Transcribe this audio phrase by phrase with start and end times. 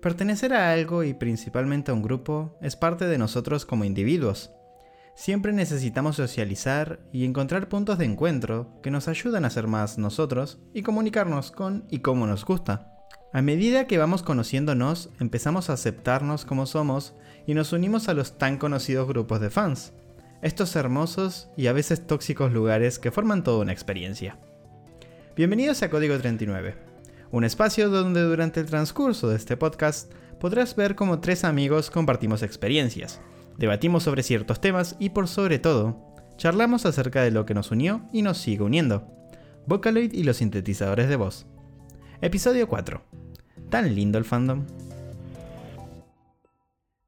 [0.00, 4.50] Pertenecer a algo y principalmente a un grupo es parte de nosotros como individuos.
[5.14, 10.58] Siempre necesitamos socializar y encontrar puntos de encuentro que nos ayudan a ser más nosotros
[10.72, 12.94] y comunicarnos con y como nos gusta.
[13.34, 17.14] A medida que vamos conociéndonos, empezamos a aceptarnos como somos
[17.46, 19.92] y nos unimos a los tan conocidos grupos de fans.
[20.40, 24.38] Estos hermosos y a veces tóxicos lugares que forman toda una experiencia.
[25.36, 26.89] Bienvenidos a Código 39
[27.32, 32.42] un espacio donde durante el transcurso de este podcast podrás ver cómo tres amigos compartimos
[32.42, 33.20] experiencias,
[33.56, 38.08] debatimos sobre ciertos temas y por sobre todo, charlamos acerca de lo que nos unió
[38.12, 39.06] y nos sigue uniendo,
[39.66, 41.46] Vocaloid y los sintetizadores de voz.
[42.20, 43.02] Episodio 4.
[43.68, 44.66] ¿Tan lindo el fandom?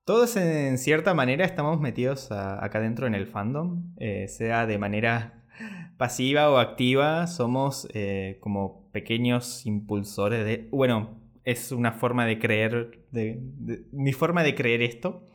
[0.04, 5.42] Todos en cierta manera estamos metidos acá dentro en el fandom, eh, sea de manera
[5.96, 10.68] pasiva o activa, somos eh, como pequeños impulsores de...
[10.70, 13.06] Bueno, es una forma de creer,
[13.92, 15.26] mi forma de creer esto.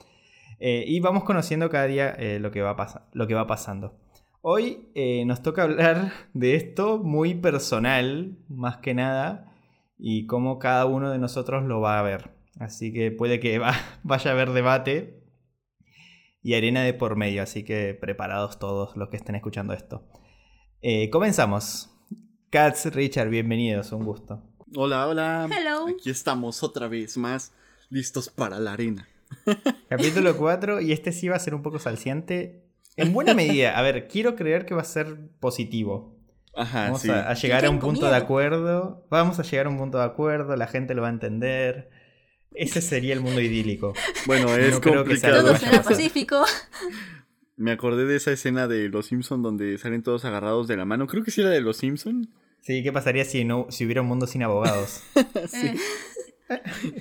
[0.59, 3.99] Eh, y vamos conociendo cada día eh, lo, que va lo que va pasando.
[4.41, 4.87] Hoy
[5.25, 9.53] nos toca hablar de esto muy personal, más que nada,
[9.97, 12.31] y cómo cada uno de nosotros lo va a ver.
[12.59, 13.59] Así que puede que
[14.03, 15.23] vaya a haber debate
[16.41, 20.07] y arena de por medio, así que preparados todos los que estén escuchando esto.
[21.11, 21.89] Comenzamos.
[22.49, 24.41] Katz, Richard, bienvenidos, un gusto.
[24.75, 25.49] Hola, hola.
[25.51, 25.87] Hello.
[25.87, 27.51] Aquí estamos otra vez más,
[27.89, 29.07] listos para la arena.
[29.89, 32.63] Capítulo 4, y este sí va a ser un poco salciante.
[32.95, 36.15] En buena medida, a ver, quiero creer que va a ser positivo.
[36.55, 39.05] Ajá, Vamos a, llegar a un punto de acuerdo.
[39.09, 41.89] Vamos a llegar a un punto de acuerdo, la gente lo va a entender.
[42.51, 43.93] Ese sería el mundo idílico.
[44.25, 45.41] Bueno, es complicado.
[45.41, 46.43] Todo será pacífico.
[47.57, 51.07] Me acordé de esa escena de Los Simpson donde salen todos agarrados de la mano.
[51.07, 52.29] Creo que sí era de Los Simpson.
[52.61, 55.01] Sí, ¿qué pasaría si no si hubiera un mundo sin abogados?
[55.47, 55.71] sí.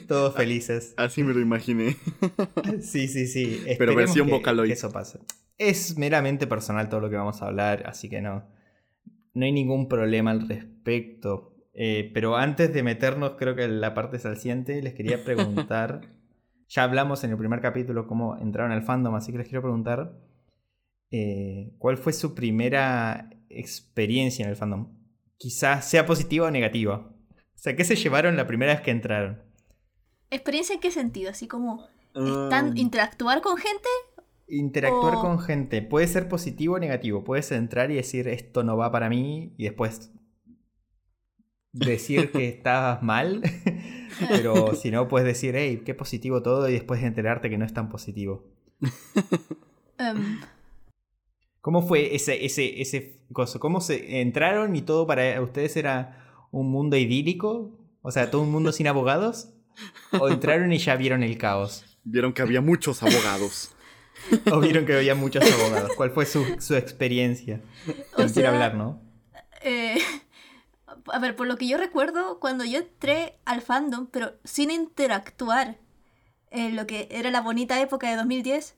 [0.09, 0.95] Todos felices.
[0.97, 1.97] Así me lo imaginé.
[2.81, 3.63] sí, sí, sí.
[3.79, 4.73] Pero versión Vocaloid.
[4.73, 5.21] eso pasa.
[5.59, 8.49] Es meramente personal todo lo que vamos a hablar, así que no.
[9.35, 11.55] No hay ningún problema al respecto.
[11.75, 16.01] Eh, pero antes de meternos, creo que en la parte salciente, les quería preguntar.
[16.67, 20.15] ya hablamos en el primer capítulo cómo entraron al fandom, así que les quiero preguntar
[21.11, 24.89] eh, ¿cuál fue su primera experiencia en el fandom?
[25.39, 27.13] Quizás sea positiva o negativa.
[27.29, 29.43] O sea, ¿qué se llevaron la primera vez que entraron?
[30.31, 31.31] ¿Experiencia en qué sentido?
[31.31, 33.89] Así como ¿están, um, interactuar con gente.
[34.49, 35.83] Interactuar con gente.
[35.83, 37.25] Puede ser positivo o negativo.
[37.25, 40.11] Puedes entrar y decir esto no va para mí y después
[41.73, 43.43] decir que estabas mal.
[44.29, 47.75] Pero si no, puedes decir, hey, qué positivo todo y después enterarte que no es
[47.75, 48.45] tan positivo.
[49.99, 50.41] Um,
[51.67, 53.59] ¿Cómo fue ese, ese, ese coso?
[53.59, 57.77] ¿Cómo se entraron y todo para ustedes era un mundo idílico?
[58.03, 59.49] O sea, todo un mundo sin abogados.
[60.13, 61.99] ¿O entraron y ya vieron el caos?
[62.05, 63.73] Vieron que había muchos abogados.
[64.53, 65.91] ¿O vieron que había muchos abogados?
[65.97, 66.45] ¿Cuál fue su,
[66.77, 67.61] experiencia?
[68.17, 69.03] No hablar, ¿no?
[69.61, 69.99] Eh,
[71.13, 75.79] a ver, por lo que yo recuerdo, cuando yo entré al fandom, pero sin interactuar,
[76.53, 78.77] en lo que era la bonita época de 2010,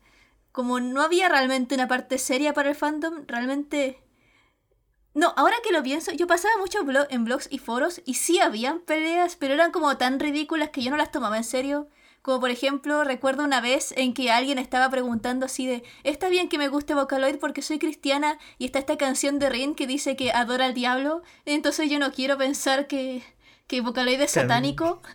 [0.52, 4.02] como no había realmente una parte seria para el fandom, realmente...
[5.14, 6.78] No, ahora que lo pienso, yo pasaba mucho
[7.10, 10.90] en blogs y foros y sí habían peleas, pero eran como tan ridículas que yo
[10.90, 11.88] no las tomaba en serio.
[12.22, 16.48] Como por ejemplo, recuerdo una vez en que alguien estaba preguntando así de, ¿está bien
[16.48, 20.14] que me guste Vocaloid porque soy cristiana y está esta canción de Rin que dice
[20.14, 21.22] que adora al diablo?
[21.46, 23.22] Entonces yo no quiero pensar que,
[23.66, 25.00] que Vocaloid es satánico.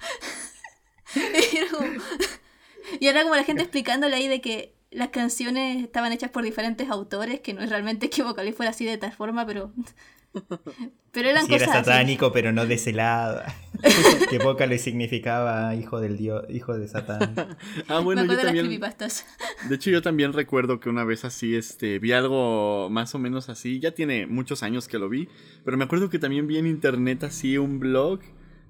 [3.00, 6.90] y era como la gente explicándole ahí de que las canciones estaban hechas por diferentes
[6.90, 9.72] autores, que no es realmente que Vocaloid fuera así de tal forma, pero.
[11.12, 13.42] pero eran sí, Era satánico, pero no de ese lado.
[14.30, 17.36] que Vocaloid significaba hijo del dios, hijo de Satán.
[17.88, 18.70] ah, bueno, yo también.
[18.70, 23.50] De hecho, yo también recuerdo que una vez así, este, vi algo más o menos
[23.50, 23.80] así.
[23.80, 25.28] Ya tiene muchos años que lo vi,
[25.66, 28.20] pero me acuerdo que también vi en internet así un blog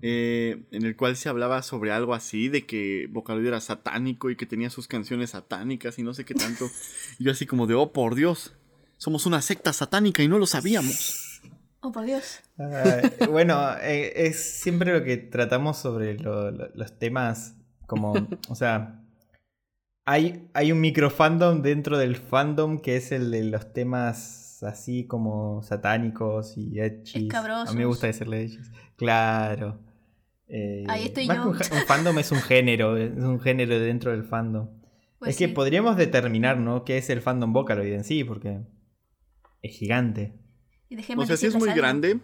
[0.06, 4.36] eh, en el cual se hablaba sobre algo así, de que Vocaloid era satánico y
[4.36, 6.70] que tenía sus canciones satánicas y no sé qué tanto.
[7.20, 8.54] y yo así como de, oh por Dios,
[8.98, 11.42] somos una secta satánica y no lo sabíamos.
[11.80, 12.42] Oh por Dios.
[13.30, 17.56] bueno, eh, es siempre lo que tratamos sobre los temas
[17.88, 18.12] como,
[18.50, 19.02] o sea,
[20.04, 25.64] hay, hay un microfandom dentro del fandom que es el de los temas así como
[25.64, 27.30] satánicos y edgy.
[27.34, 28.70] A mí me gusta decirle edgys.
[28.98, 29.80] Claro.
[30.56, 31.50] Eh, Ahí estoy yo.
[31.50, 31.56] Un,
[31.88, 34.70] fandom es un género, es un género dentro del fandom.
[35.18, 36.84] Pues es que podríamos determinar, ¿no?
[36.86, 38.24] ¿Qué es el fandom Vocaloid en sí?
[38.24, 38.62] Porque
[39.62, 40.36] es gigante.
[41.18, 42.20] o sea, sí es muy grande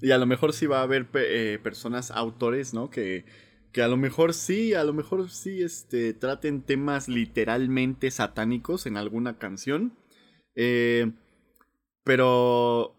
[0.00, 2.88] y a lo mejor sí va a haber eh, personas, autores, ¿no?
[2.88, 3.24] Que
[3.72, 8.98] que a lo mejor sí, a lo mejor sí este, traten temas literalmente satánicos en
[8.98, 9.96] alguna canción.
[10.54, 11.10] Eh,
[12.04, 12.94] pero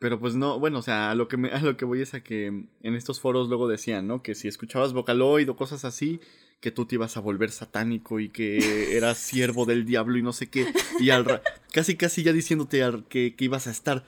[0.00, 2.14] pero pues no, bueno, o sea, a lo que me, a lo que voy es
[2.14, 4.22] a que en estos foros luego decían, ¿no?
[4.22, 6.20] Que si escuchabas Vocaloid o cosas así,
[6.60, 10.32] que tú te ibas a volver satánico y que eras siervo del diablo y no
[10.32, 10.66] sé qué.
[10.98, 11.42] Y al
[11.72, 14.04] casi casi ya diciéndote que, que ibas a estar,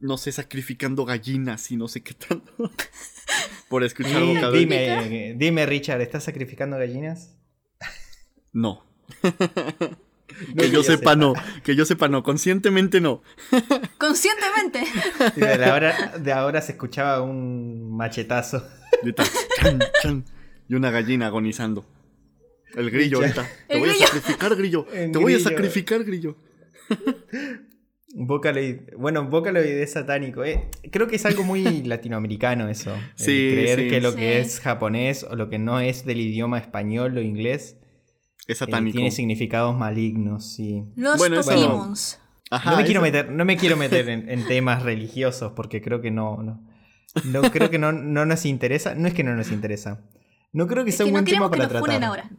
[0.00, 2.50] no sé, sacrificando gallinas y no sé qué tanto.
[3.68, 4.60] por escuchar Vocaloid.
[4.60, 7.36] Dime, dime, Richard, ¿estás sacrificando gallinas?
[8.50, 8.86] No.
[10.58, 11.34] que, yo sepa, no.
[11.62, 12.22] Que yo sepa no.
[12.22, 13.22] Conscientemente no.
[13.98, 14.84] Conscientemente.
[15.36, 18.66] de, ahora, de ahora se escuchaba un machetazo.
[20.68, 21.86] Y una gallina agonizando.
[22.74, 23.48] El grillo ahorita.
[23.66, 24.84] Te voy a sacrificar, grillo.
[24.90, 26.36] Te voy a sacrificar, grillo.
[28.14, 28.94] Vocaloid.
[28.96, 30.44] Bueno, Vocaloid es satánico.
[30.44, 30.68] Eh.
[30.90, 32.94] Creo que es algo muy latinoamericano eso.
[33.14, 37.16] Sí, creer que lo que es japonés o lo que no es del idioma español
[37.16, 37.77] o inglés
[38.48, 40.82] es eh, tiene significados malignos, sí.
[40.96, 46.00] Los bueno, no, me quiero meter, no me quiero meter en, temas religiosos porque creo
[46.00, 46.42] que no,
[47.24, 48.94] no, creo que no, nos interesa.
[48.94, 50.02] No es que no nos interesa.
[50.52, 52.02] No creo que sea un buen tema para tratar.
[52.02, 52.30] Ahora.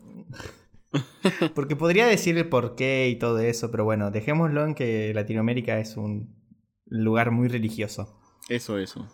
[1.53, 5.77] Porque podría decir el por qué y todo eso, pero bueno, dejémoslo en que Latinoamérica
[5.77, 6.35] es un
[6.87, 8.19] lugar muy religioso.
[8.49, 9.07] Eso, eso.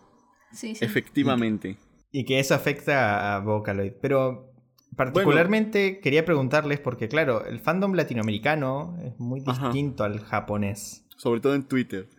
[0.54, 0.86] Sí, sí.
[0.86, 1.78] Efectivamente.
[2.14, 3.92] Y, que eso afecta a Vocaloid.
[4.02, 4.55] Pero
[4.96, 11.06] Particularmente quería preguntarles, porque claro, el fandom latinoamericano es muy distinto al japonés.
[11.18, 12.10] Sobre todo en Twitter.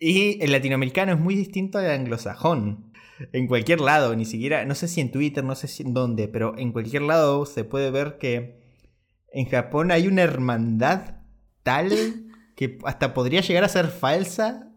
[0.00, 2.92] y el latinoamericano es muy distinto al anglosajón.
[3.32, 6.26] En cualquier lado, ni siquiera, no sé si en Twitter, no sé si en dónde,
[6.26, 8.60] pero en cualquier lado se puede ver que
[9.32, 11.18] en Japón hay una hermandad
[11.62, 11.92] tal
[12.56, 14.72] que hasta podría llegar a ser falsa.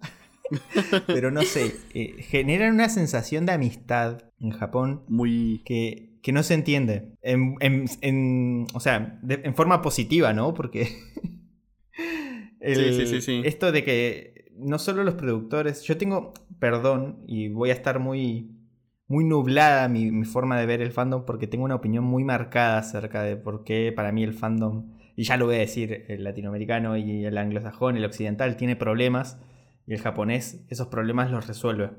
[1.07, 6.43] pero no sé, eh, generan una sensación de amistad en Japón muy que que no
[6.43, 7.13] se entiende.
[7.21, 10.53] En, o sea, en forma positiva, ¿no?
[10.53, 10.83] Porque.
[12.61, 15.83] sí, sí, sí, Esto de que no solo los productores.
[15.83, 16.33] Yo tengo.
[16.59, 18.51] Perdón, y voy a estar muy.
[19.07, 22.79] Muy nublada mi, mi forma de ver el fandom porque tengo una opinión muy marcada
[22.79, 26.25] acerca de por qué para mí el fandom, y ya lo voy a decir, el
[26.25, 29.39] latinoamericano y el anglosajón, el occidental, tiene problemas
[29.85, 31.91] y el japonés esos problemas los resuelve.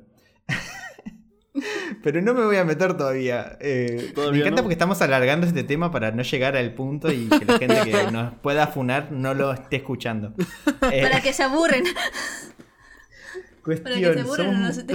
[2.03, 3.57] Pero no me voy a meter todavía.
[3.61, 7.45] Eh, me encanta porque estamos alargando este tema para no llegar al punto y que
[7.45, 10.35] la gente que nos pueda funar no lo esté escuchando.
[10.93, 11.85] Eh, para que se aburren.
[13.63, 14.87] Cuestión, para que se aburren no se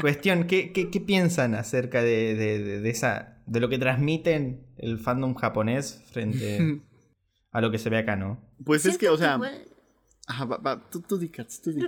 [0.00, 6.02] Cuestión, ¿qué, qué, piensan acerca de, de, esa, de lo que transmiten el fandom japonés
[6.10, 6.80] frente
[7.52, 8.40] a lo que se ve acá, no?
[8.64, 9.38] Pues es que, o sea...
[10.26, 11.84] Ajá, va, va, tú, tú di, tú di.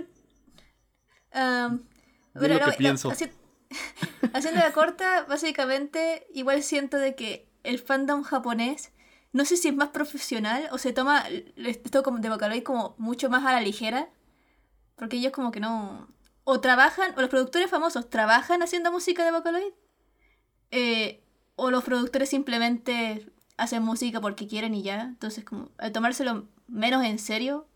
[1.33, 1.79] Um,
[2.33, 3.11] lo que pienso.
[4.33, 8.91] Haciendo la corta, básicamente, igual siento de que el fandom japonés,
[9.31, 11.25] no sé si es más profesional o se toma
[11.55, 14.09] esto como de Vocaloid como mucho más a la ligera,
[14.95, 16.07] porque ellos como que no...
[16.45, 19.73] O trabajan, o los productores famosos trabajan haciendo música de Vocaloid,
[20.71, 21.23] eh,
[21.55, 25.03] o los productores simplemente hacen música porque quieren y ya.
[25.03, 27.67] Entonces, como al tomárselo menos en serio,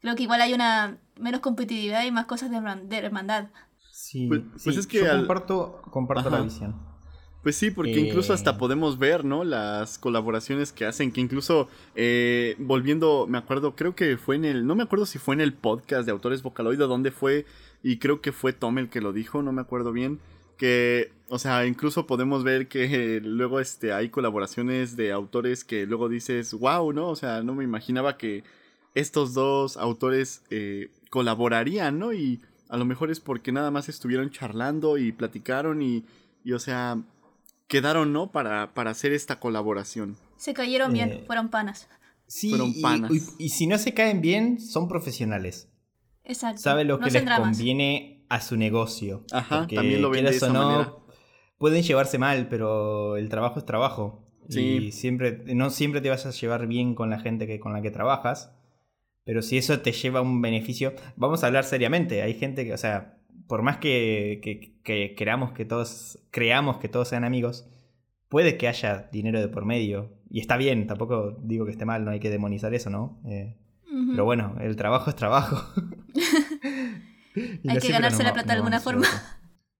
[0.00, 3.48] creo que igual hay una menos competitividad y más cosas de hermandad.
[4.08, 6.74] Sí, pues, pues es que yo comparto, comparto la visión.
[7.42, 8.56] Pues sí, porque incluso hasta eh.
[8.58, 9.44] podemos ver, ¿no?
[9.44, 14.66] Las colaboraciones que hacen, que incluso eh, volviendo, me acuerdo, creo que fue en el,
[14.66, 17.44] no me acuerdo si fue en el podcast de Autores Vocaloid o dónde fue,
[17.82, 20.20] y creo que fue Tom el que lo dijo, no me acuerdo bien,
[20.56, 26.08] que, o sea, incluso podemos ver que luego este, hay colaboraciones de autores que luego
[26.08, 27.10] dices, wow, ¿no?
[27.10, 28.42] O sea, no me imaginaba que
[28.94, 32.14] estos dos autores eh, colaborarían, ¿no?
[32.14, 36.04] Y a lo mejor es porque nada más estuvieron charlando y platicaron y,
[36.44, 36.98] y o sea,
[37.66, 38.32] quedaron, ¿no?
[38.32, 40.16] Para, para hacer esta colaboración.
[40.36, 41.88] Se cayeron bien, eh, fueron panas.
[42.26, 43.10] Sí, fueron panas.
[43.38, 45.70] Y, si no se caen bien, son profesionales.
[46.24, 46.60] Exacto.
[46.60, 49.24] Sabe lo que les conviene a su negocio.
[49.32, 51.06] Ajá, también lo ven de esa no,
[51.56, 54.24] Pueden llevarse mal, pero el trabajo es trabajo.
[54.48, 54.60] Sí.
[54.60, 57.82] Y siempre, no siempre te vas a llevar bien con la gente que, con la
[57.82, 58.52] que trabajas.
[59.28, 62.22] Pero si eso te lleva un beneficio, vamos a hablar seriamente.
[62.22, 64.40] Hay gente que, o sea, por más que,
[64.82, 67.68] que, queramos que todos, creamos que todos sean amigos,
[68.30, 70.14] puede que haya dinero de por medio.
[70.30, 73.20] Y está bien, tampoco digo que esté mal, no hay que demonizar eso, ¿no?
[73.26, 73.54] Eh,
[74.12, 75.74] pero bueno, el trabajo es trabajo.
[77.68, 79.06] hay que ganarse la plata de alguna forma.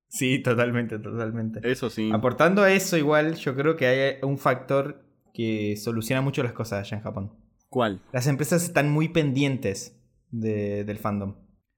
[0.09, 1.61] Sí, totalmente, totalmente.
[1.63, 2.11] Eso sí.
[2.13, 6.81] Aportando a eso igual, yo creo que hay un factor que soluciona mucho las cosas
[6.81, 7.48] allá en Japón.
[7.69, 8.03] ¿Cuál?
[8.13, 11.37] Las empresas están muy pendientes del fandom.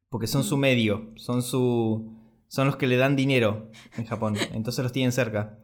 [0.09, 2.19] Porque son su medio, son su.
[2.49, 4.37] son los que le dan dinero en Japón.
[4.53, 5.59] Entonces los tienen cerca.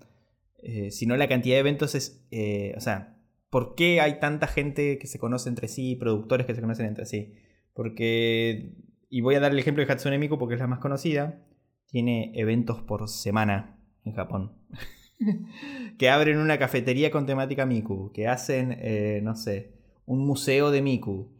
[0.63, 3.17] eh, sino la cantidad de eventos es, eh, o sea,
[3.51, 7.07] ¿por qué hay tanta gente que se conoce entre sí, productores que se conocen entre
[7.07, 7.35] sí?
[7.75, 8.75] Porque,
[9.11, 11.45] y voy a dar el ejemplo de Hatsune Miku porque es la más conocida,
[11.87, 14.53] tiene eventos por semana en Japón.
[15.99, 19.76] que abren una cafetería con temática Miku, que hacen, eh, no sé,
[20.07, 21.33] un museo de Miku,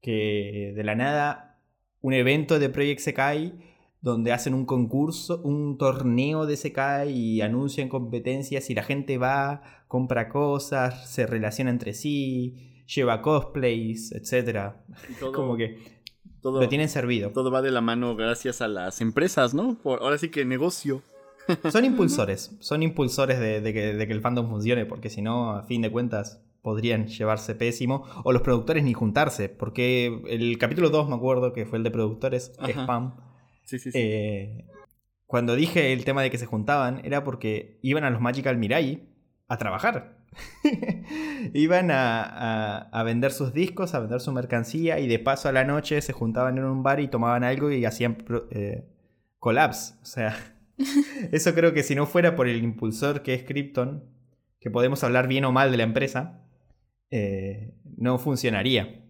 [0.00, 1.50] que de la nada
[2.02, 7.88] un evento de Project Sekai donde hacen un concurso, un torneo de Sekai y anuncian
[7.88, 14.72] competencias y la gente va, compra cosas, se relaciona entre sí, lleva cosplays, etc.
[15.34, 16.00] Como que
[16.40, 17.30] todo, lo tienen servido.
[17.30, 19.78] Todo va de la mano gracias a las empresas, ¿no?
[19.84, 21.02] ahora sí que negocio.
[21.70, 25.90] Son impulsores, son impulsores de, que, el fandom funcione, porque si no, a fin de
[25.90, 31.52] cuentas, podrían llevarse pésimo, o los productores ni juntarse, porque el capítulo 2, me acuerdo,
[31.52, 33.16] que fue el de productores, Spam,
[33.94, 34.66] eh,
[35.26, 39.08] cuando dije el tema de que se juntaban, era porque iban a los Magical Mirai
[39.48, 40.18] a trabajar.
[41.54, 46.00] iban a, vender sus discos, a vender su mercancía y de paso a la noche
[46.00, 48.88] se juntaban en un bar y tomaban algo y hacían eh,
[49.38, 49.98] collabs.
[50.02, 50.36] O sea,
[51.32, 54.04] eso creo que si no fuera por el impulsor que es Krypton,
[54.60, 56.44] que podemos hablar bien o mal de la empresa,
[57.10, 59.04] eh, no funcionaría.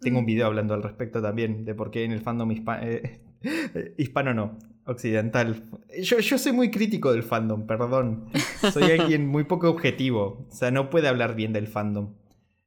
[0.00, 0.26] Tengo un mm.
[0.26, 3.20] video hablando al respecto también de por qué en el fandom eh,
[3.98, 5.64] hispano no, occidental.
[6.02, 8.26] Yo, yo soy muy crítico del fandom, perdón.
[8.72, 10.46] Soy alguien muy poco objetivo.
[10.48, 12.14] O sea, no puede hablar bien del fandom.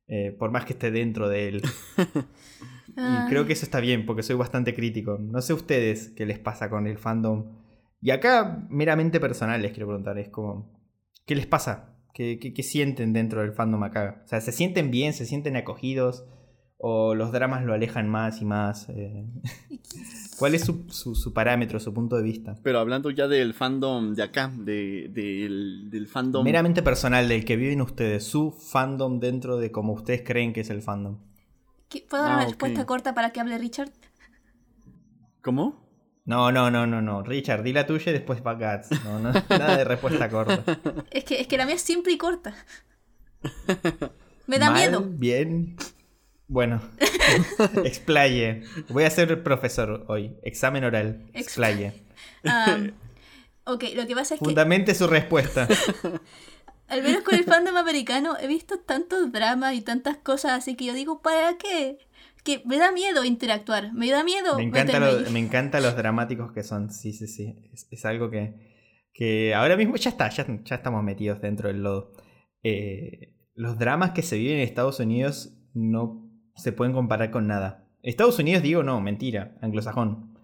[0.07, 1.61] Eh, por más que esté dentro de él.
[2.89, 5.17] y creo que eso está bien, porque soy bastante crítico.
[5.17, 7.45] No sé ustedes qué les pasa con el fandom.
[8.01, 10.69] Y acá, meramente personal, les quiero preguntar, es como,
[11.25, 11.90] ¿qué les pasa?
[12.13, 14.21] ¿Qué, qué sienten dentro del fandom acá?
[14.25, 15.13] O sea, ¿se sienten bien?
[15.13, 16.25] ¿Se sienten acogidos?
[16.83, 18.89] o los dramas lo alejan más y más.
[18.89, 19.23] Eh.
[20.39, 22.57] ¿Cuál es su, parámetro, su punto de vista?
[22.63, 26.43] Pero hablando ya del fandom de acá, de, del, fandom...
[26.43, 30.71] Meramente personal, del que viven ustedes, su fandom dentro de como ustedes creen que es
[30.71, 31.19] el fandom.
[32.09, 33.91] ¿Puedo dar una ah, respuesta corta para que hable Richard?
[35.43, 35.90] ¿Cómo?
[36.31, 37.23] No, no, no, no, no.
[37.23, 38.89] Richard, di la tuya y después va Gats.
[39.03, 40.63] No, no, nada de respuesta corta.
[41.11, 42.55] Es que, es que la mía es simple y corta.
[44.47, 45.01] Me da miedo.
[45.05, 45.75] Bien.
[46.47, 46.81] Bueno,
[47.83, 48.63] explaye.
[48.87, 50.37] Voy a ser profesor hoy.
[50.41, 51.29] Examen oral.
[51.33, 52.01] Explaye.
[53.65, 54.45] ok, lo que pasa es que.
[54.45, 55.67] Fundamente su respuesta.
[56.87, 60.85] Al menos con el fandom americano he visto tantos dramas y tantas cosas así que
[60.85, 61.99] yo digo, ¿para qué?
[62.43, 64.57] Que me da miedo interactuar, me da miedo.
[64.57, 64.99] Me encanta,
[65.31, 67.69] me encanta los dramáticos que son, sí, sí, sí.
[67.91, 68.55] Es, algo que,
[69.13, 72.13] que ahora mismo ya está, ya, ya estamos metidos dentro del lodo.
[72.63, 77.87] Eh, los dramas que se viven en Estados Unidos no se pueden comparar con nada.
[78.01, 80.35] Estados Unidos, digo, no, mentira, anglosajón.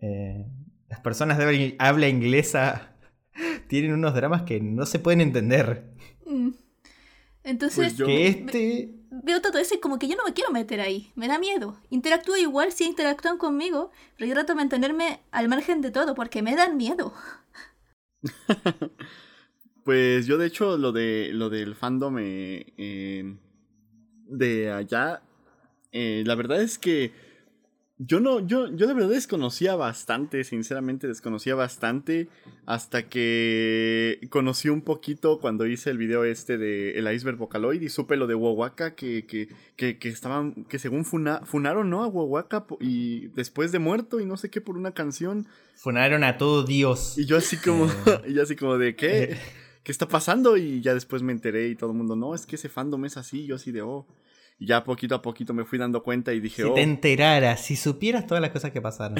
[0.00, 0.46] Eh,
[0.88, 2.96] las personas de habla inglesa
[3.68, 5.94] tienen unos dramas que no se pueden entender.
[6.26, 6.50] Mm.
[7.44, 9.01] Entonces, pues que este...
[9.12, 11.78] veo todo eso y como que yo no me quiero meter ahí, me da miedo.
[11.90, 16.42] Interactúo igual si interactúan conmigo, pero yo trato de mantenerme al margen de todo porque
[16.42, 17.12] me dan miedo.
[19.84, 23.36] pues yo de hecho lo de lo del fandom eh,
[24.26, 25.22] de allá
[25.92, 27.12] eh, la verdad es que
[28.04, 32.28] yo no, yo, yo de verdad desconocía bastante, sinceramente desconocía bastante,
[32.66, 37.88] hasta que conocí un poquito cuando hice el video este de El Iceberg Vocaloid y
[37.88, 42.02] supe lo de Wawaka, que, que, que, estaban, que según funaron, ¿no?
[42.02, 45.46] A Wawaka y después de muerto y no sé qué por una canción.
[45.76, 47.18] Funaron a todo Dios.
[47.18, 47.86] Y yo así como,
[48.26, 49.36] y yo así como de, ¿qué?
[49.84, 50.56] ¿Qué está pasando?
[50.56, 53.16] Y ya después me enteré y todo el mundo, no, es que ese fandom es
[53.16, 54.06] así, yo así de, oh.
[54.58, 56.76] Y ya poquito a poquito me fui dando cuenta y dije, si te oh".
[56.78, 59.18] enteraras, si supieras todas las cosas que pasaron.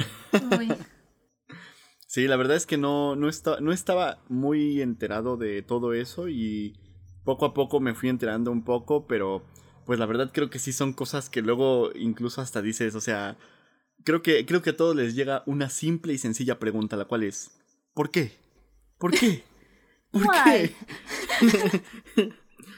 [2.07, 3.29] sí, la verdad es que no, no,
[3.61, 6.79] no estaba muy enterado de todo eso y
[7.23, 9.43] poco a poco me fui enterando un poco, pero
[9.85, 13.37] pues la verdad creo que sí son cosas que luego incluso hasta dices, o sea,
[14.03, 17.23] creo que, creo que a todos les llega una simple y sencilla pregunta, la cual
[17.23, 17.51] es,
[17.93, 18.31] ¿por qué?
[18.97, 19.43] ¿Por qué?
[20.11, 20.73] ¿Por qué?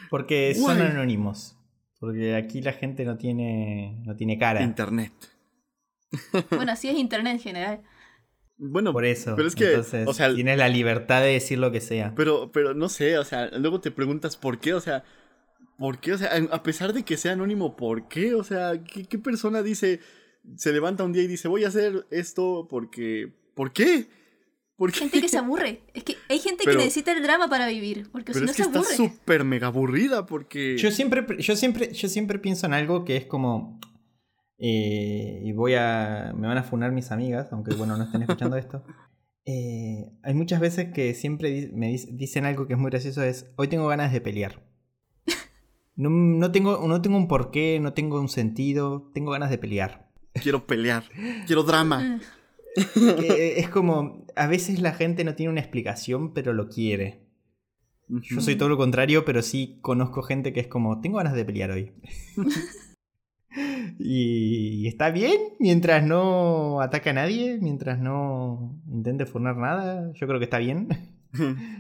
[0.09, 1.57] Porque son anónimos.
[2.05, 4.62] Porque aquí la gente no tiene, no tiene cara.
[4.62, 5.12] Internet.
[6.51, 7.81] Bueno, así es Internet en general.
[8.57, 9.35] Bueno, por eso.
[9.35, 12.13] Pero es que, o sea, tienes la libertad de decir lo que sea.
[12.15, 15.03] Pero, pero no sé, o sea, luego te preguntas por qué, o sea,
[15.79, 16.13] ¿por qué?
[16.13, 18.35] O sea, a pesar de que sea anónimo, ¿por qué?
[18.35, 20.00] O sea, ¿qué, qué persona dice,
[20.55, 24.07] se levanta un día y dice, voy a hacer esto porque, ¿por qué?
[24.94, 25.82] Gente que se aburre.
[25.94, 28.10] Es que hay gente que necesita el drama para vivir.
[28.12, 30.77] Porque si no es que está súper mega aburrida porque.
[30.77, 33.79] Yo siempre, yo siempre, yo siempre pienso en algo que es como.
[34.58, 36.34] Eh, y voy a.
[36.36, 38.84] Me van a funar mis amigas, aunque bueno, no estén escuchando esto.
[39.48, 43.67] Eh, hay muchas veces que siempre me dicen algo que es muy gracioso, es, hoy
[43.67, 44.63] tengo ganas de pelear.
[45.98, 50.12] No, tengo, no tengo un porqué, no tengo un sentido, tengo ganas de pelear.
[50.34, 51.03] Quiero pelear,
[51.46, 52.20] quiero drama.
[53.58, 57.25] Es como, a veces la gente no tiene una explicación, pero lo quiere.
[58.08, 61.46] Yo soy todo lo contrario, pero sí conozco gente que es como, tengo ganas de
[61.46, 61.94] pelear hoy.
[64.00, 70.39] y, está bien mientras no ataca a nadie, mientras no intente fornar nada, yo creo
[70.39, 70.88] que está bien.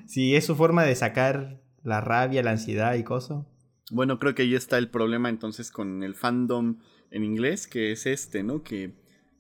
[0.07, 3.45] si es su forma de sacar la rabia, la ansiedad y cosas.
[3.91, 6.79] Bueno, creo que ahí está el problema entonces con el fandom
[7.11, 8.63] en inglés, que es este, ¿no?
[8.63, 8.95] Que,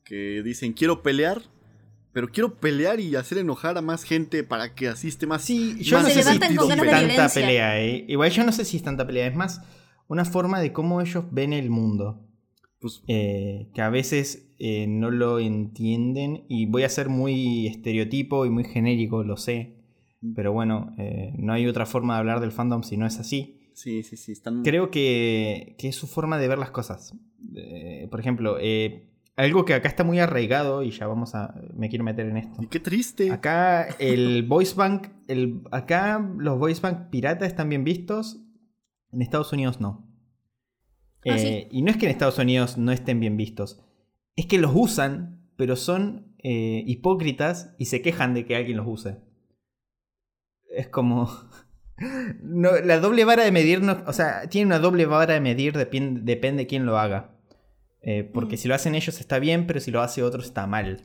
[0.05, 1.41] que dicen, quiero pelear,
[2.13, 5.41] pero quiero pelear y hacer enojar a más gente para que asiste más.
[5.41, 8.05] Sí, yo no sé si es tanta pelea, ¿eh?
[8.07, 9.61] Igual yo no sé si es tanta pelea, es más
[10.07, 12.21] una forma de cómo ellos ven el mundo.
[12.79, 18.45] Pues, eh, que a veces eh, no lo entienden y voy a ser muy estereotipo
[18.45, 19.77] y muy genérico, lo sé.
[20.21, 20.33] Mm.
[20.35, 23.71] Pero bueno, eh, no hay otra forma de hablar del fandom si no es así.
[23.73, 24.33] Sí, sí, sí.
[24.63, 27.13] Creo que, es su forma de ver las cosas.
[28.09, 28.57] por ejemplo,
[29.35, 31.53] algo que acá está muy arraigado y ya vamos a...
[31.73, 32.61] Me quiero meter en esto.
[32.61, 33.31] Y qué triste.
[33.31, 35.09] Acá el voice bank...
[35.27, 38.39] El, acá los voice bank piratas están bien vistos.
[39.11, 40.09] En Estados Unidos no.
[41.25, 43.81] Ah, eh, y no es que en Estados Unidos no estén bien vistos.
[44.35, 48.87] Es que los usan, pero son eh, hipócritas y se quejan de que alguien los
[48.87, 49.17] use.
[50.69, 51.29] Es como...
[52.41, 56.67] la doble vara de medir, o sea, tiene una doble vara de medir, depende, depende
[56.67, 57.34] quién lo haga.
[58.07, 58.59] Eh, porque mm.
[58.59, 61.01] si lo hacen ellos está bien, pero si lo hace otro está mal.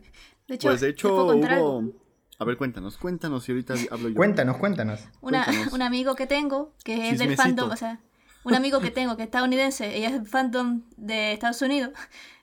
[0.46, 1.94] pues de hecho hubo...
[2.38, 4.14] A ver, cuéntanos, cuéntanos y ahorita hablo yo.
[4.14, 5.00] Cuéntanos, cuéntanos.
[5.20, 8.00] Un amigo que tengo, que es del fandom, o sea,
[8.44, 11.90] un amigo que tengo que es estadounidense, ella es fandom de Estados Unidos,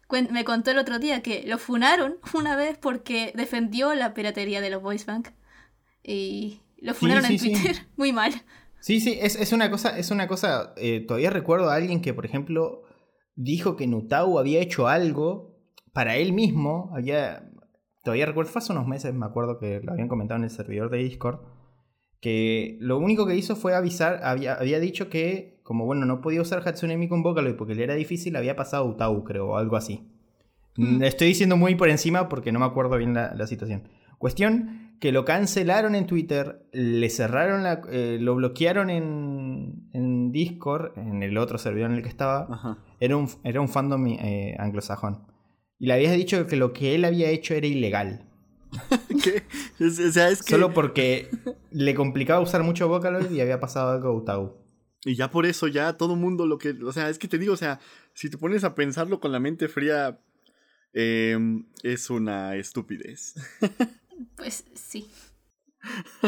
[0.31, 4.69] me contó el otro día que lo funaron una vez porque defendió la piratería de
[4.69, 5.29] los voice bank.
[6.03, 8.33] Y lo funaron en Twitter, muy mal.
[8.79, 12.25] Sí, sí, es, una cosa, es una cosa, eh, todavía recuerdo a alguien que, por
[12.25, 12.86] ejemplo,
[13.37, 15.55] dijo que Nutau había hecho algo
[15.93, 17.49] para él mismo, había,
[18.03, 20.89] todavía recuerdo, fue hace unos meses, me acuerdo que lo habían comentado en el servidor
[20.89, 21.39] de Discord,
[22.19, 26.41] que lo único que hizo fue avisar, había, había dicho que, como bueno, no podía
[26.41, 29.75] usar Hatsune Miku con Vocaloid porque le era difícil, había pasado Utau, creo, o algo
[29.75, 30.11] así.
[30.75, 31.03] Hmm.
[31.03, 33.83] Estoy diciendo muy por encima porque no me acuerdo bien la, situación.
[34.17, 40.97] Cuestión que lo cancelaron en Twitter, le cerraron la, eh, lo bloquearon en, en, Discord,
[40.97, 42.79] en el otro servidor en el que estaba.
[42.99, 45.27] Era un, era un fandom eh, anglosajón.
[45.79, 48.25] Y le había dicho que lo que él había hecho era ilegal.
[50.45, 51.29] Solo porque
[51.71, 54.57] le complicaba usar mucho Vocaloid y había pasado algo Utau.
[55.05, 56.71] Y ya por eso, ya todo mundo lo que.
[56.83, 57.79] O sea, es que te digo, o sea,
[58.13, 60.19] si te pones a pensarlo con la mente fría,
[60.93, 63.35] em, es una estupidez.
[64.35, 65.07] pues sí.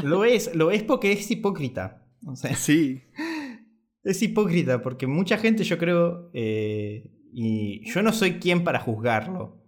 [0.04, 2.06] Lo es, lo es porque es hipócrita.
[2.26, 3.04] O sea, sí.
[4.02, 9.60] Es hipócrita porque mucha gente, yo creo, eh, y yo no soy quien para juzgarlo,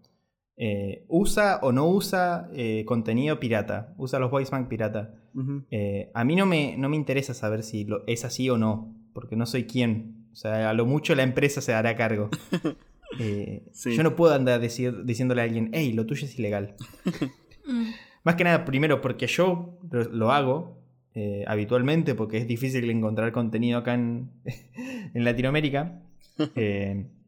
[0.63, 5.15] eh, usa o no usa eh, contenido pirata, usa los voicebank pirata.
[5.69, 8.95] Eh, a mí no me, no me interesa saber si lo, es así o no,
[9.13, 10.27] porque no soy quien.
[10.31, 12.29] O sea, a lo mucho la empresa se dará cargo.
[13.19, 16.75] Yo no puedo andar decir, diciéndole a alguien, hey, lo tuyo es ilegal.
[18.23, 20.77] Más que nada, primero, porque yo lo, hago
[21.47, 24.31] habitualmente, porque es difícil encontrar contenido acá en,
[25.13, 26.01] en Latinoamérica.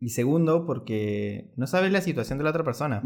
[0.00, 3.02] Y segundo, porque no sabes la situación de la otra persona.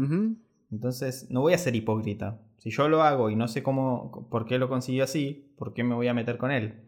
[0.71, 2.39] Entonces, no voy a ser hipócrita.
[2.57, 5.83] Si yo lo hago y no sé cómo, por qué lo consiguió así, ¿por qué
[5.83, 6.81] me voy a meter con él?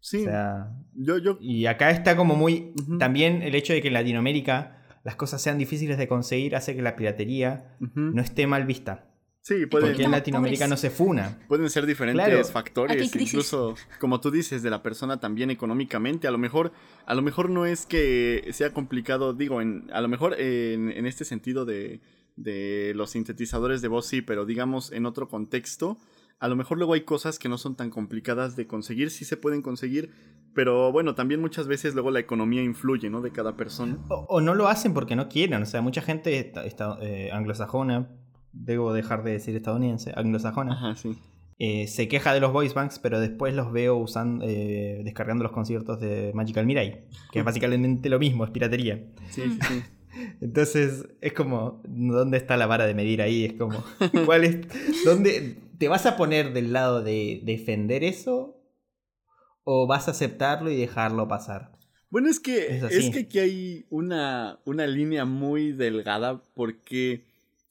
[0.00, 0.18] Sí.
[0.18, 1.38] O sea, yo, yo...
[1.40, 2.72] Y acá está como muy...
[2.98, 6.82] También el hecho de que en Latinoamérica las cosas sean difíciles de conseguir hace que
[6.82, 9.11] la piratería no esté mal vista.
[9.42, 11.40] Sí, Porque en Latinoamérica no se funa.
[11.48, 16.28] Pueden ser diferentes factores, incluso como tú dices, de la persona también económicamente.
[16.28, 16.70] A lo mejor,
[17.06, 21.24] a lo mejor no es que sea complicado, digo, en, a lo mejor en, este
[21.24, 22.00] sentido de,
[22.36, 25.98] de, los sintetizadores de voz sí, pero digamos en otro contexto,
[26.38, 29.36] a lo mejor luego hay cosas que no son tan complicadas de conseguir, sí se
[29.36, 30.12] pueden conseguir,
[30.54, 33.20] pero bueno, también muchas veces luego la economía influye, ¿no?
[33.20, 33.98] De cada persona.
[34.08, 38.08] O, no lo hacen porque no quieren, o sea, mucha gente está, eh, anglosajona
[38.52, 40.96] debo dejar de decir estadounidense, anglosajona,
[41.58, 45.52] eh, se queja de los voice banks, pero después los veo usando, eh, descargando los
[45.52, 49.00] conciertos de Magical Mirai, que es básicamente lo mismo, es piratería.
[49.30, 49.82] Sí, sí,
[50.40, 53.44] Entonces, es como, ¿dónde está la vara de medir ahí?
[53.44, 53.82] Es como,
[54.26, 54.58] ¿cuál es?
[55.04, 58.58] ¿Dónde te vas a poner del lado de defender eso?
[59.64, 61.72] ¿O vas a aceptarlo y dejarlo pasar?
[62.10, 67.24] Bueno, es que, es, que aquí hay una, una línea muy delgada porque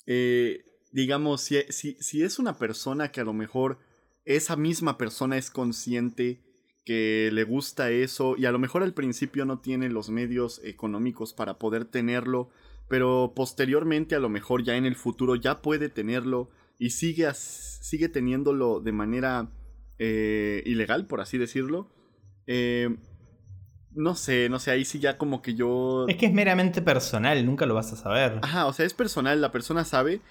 [0.08, 3.80] eh, digamos, si, si, si es una persona que a lo mejor
[4.25, 6.41] esa misma persona es consciente
[6.86, 11.34] que le gusta eso y a lo mejor al principio no tiene los medios económicos
[11.34, 12.49] para poder tenerlo,
[12.88, 16.49] pero posteriormente a lo mejor ya en el futuro ya puede tenerlo
[16.80, 19.51] y sigue, sigue teniéndolo de manera
[19.99, 21.88] eh, ilegal, por así decirlo.
[22.47, 22.97] Eh,
[23.93, 26.06] no sé, no sé, ahí sí ya como que yo...
[26.08, 28.39] Es que es meramente personal, nunca lo vas a saber.
[28.41, 30.21] Ajá, o sea, es personal, la persona sabe,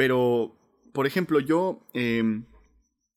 [0.00, 0.56] pero,
[0.94, 1.86] por ejemplo, yo...
[1.92, 2.46] Em,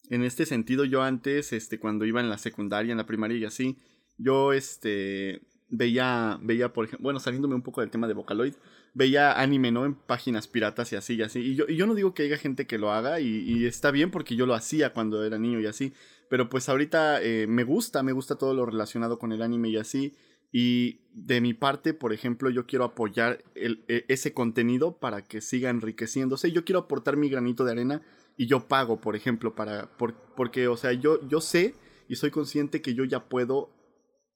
[0.09, 3.45] en este sentido, yo antes, este, cuando iba en la secundaria, en la primaria y
[3.45, 3.77] así,
[4.17, 8.55] yo, este, veía, veía, por ejemplo, bueno, saliéndome un poco del tema de Vocaloid,
[8.93, 9.85] veía anime, ¿no?
[9.85, 11.39] En páginas piratas y así y así.
[11.39, 14.11] Y yo, y yo no digo que haya gente que lo haga y, está bien
[14.11, 15.93] porque yo lo hacía cuando era niño y así.
[16.29, 19.77] Pero pues ahorita eh, me gusta, me gusta todo lo relacionado con el anime y
[19.77, 20.13] así.
[20.53, 25.71] Y de mi parte, por ejemplo, yo quiero apoyar e, ese contenido para que siga
[25.71, 26.51] enriqueciéndose.
[26.51, 28.01] Yo quiero aportar mi granito de arena
[28.37, 31.73] y yo pago, por ejemplo, para, porque, o sea, yo, yo sé
[32.07, 33.71] y soy consciente que yo ya puedo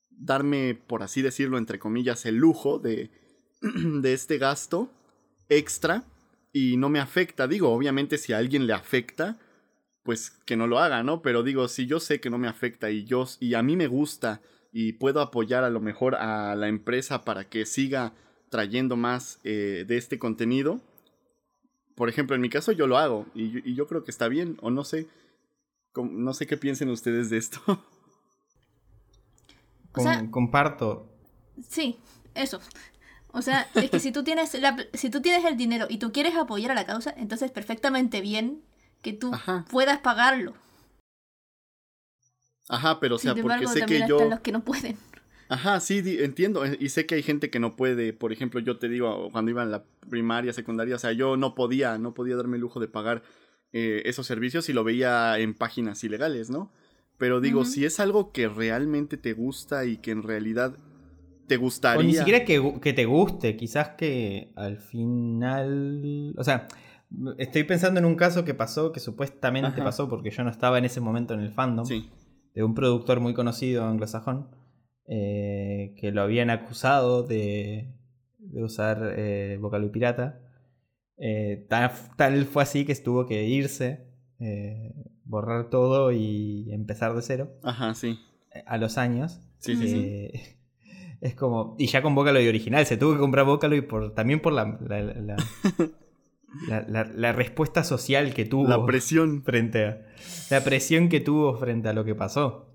[0.09, 3.11] darme, por así decirlo, entre comillas, el lujo de,
[3.61, 4.91] de este gasto
[5.49, 6.03] extra
[6.51, 7.47] y no me afecta.
[7.47, 9.37] Digo, obviamente si a alguien le afecta,
[10.01, 11.21] pues que no lo haga, ¿no?
[11.21, 13.85] Pero digo, si yo sé que no me afecta y yo y a mí me
[13.85, 14.41] gusta
[14.79, 18.13] y puedo apoyar a lo mejor a la empresa para que siga
[18.51, 20.79] trayendo más eh, de este contenido,
[21.95, 24.69] por ejemplo, en mi caso yo lo hago y, yo creo que está bien, o
[24.69, 25.07] no sé,
[25.95, 27.59] no sé qué piensen ustedes de esto.
[30.29, 31.09] comparto.
[31.67, 31.97] Sí,
[32.35, 32.61] eso.
[33.31, 34.55] O sea, es que si tú, tienes
[34.93, 38.61] si tú tienes el dinero y tú quieres apoyar a la causa, entonces perfectamente bien
[39.01, 39.31] que tú
[39.71, 40.53] puedas pagarlo.
[42.69, 44.29] Ajá, pero o sea, porque sé que yo...
[44.29, 44.97] los que no pueden.
[45.49, 46.65] Ajá, sí, entiendo.
[46.65, 48.13] Eh, y sé que hay gente que no puede.
[48.13, 51.55] Por ejemplo, yo te digo, cuando iba en la primaria, secundaria, o sea, yo no
[51.55, 53.23] podía, no podía darme el lujo de pagar
[53.71, 56.71] eh, esos servicios y lo veía en páginas ilegales, ¿no?
[57.17, 60.77] Pero digo, si es algo que realmente te gusta y que en realidad
[61.47, 61.99] te gustaría.
[61.99, 66.33] O ni siquiera que, que te guste, quizás que al final.
[66.37, 66.67] O sea,
[67.39, 70.85] estoy pensando en un caso que pasó, que supuestamente pasó, porque yo no estaba en
[70.85, 71.85] ese momento en el fandom.
[71.85, 72.11] Sí.
[72.53, 74.49] De un productor muy conocido anglosajón
[75.07, 77.93] eh, que lo habían acusado de,
[78.39, 80.41] de usar eh, Vocaloid pirata.
[81.17, 84.07] Eh, tal, fue así que tuvo que irse,
[84.39, 87.59] eh, borrar todo y empezar de cero.
[87.63, 88.19] Ajá, sí.
[88.65, 89.39] A los años.
[89.59, 90.31] Sí, sí, sí.
[91.19, 91.75] Es como.
[91.79, 95.01] Y ya con Vocaloid original, se tuvo que comprar Vocaloid por, también por la la,
[95.01, 95.35] la,
[97.33, 98.67] respuesta social que tuvo.
[98.67, 99.43] La presión.
[99.43, 100.01] Frente a.
[100.49, 102.69] La presión que tuvo frente a lo que pasó.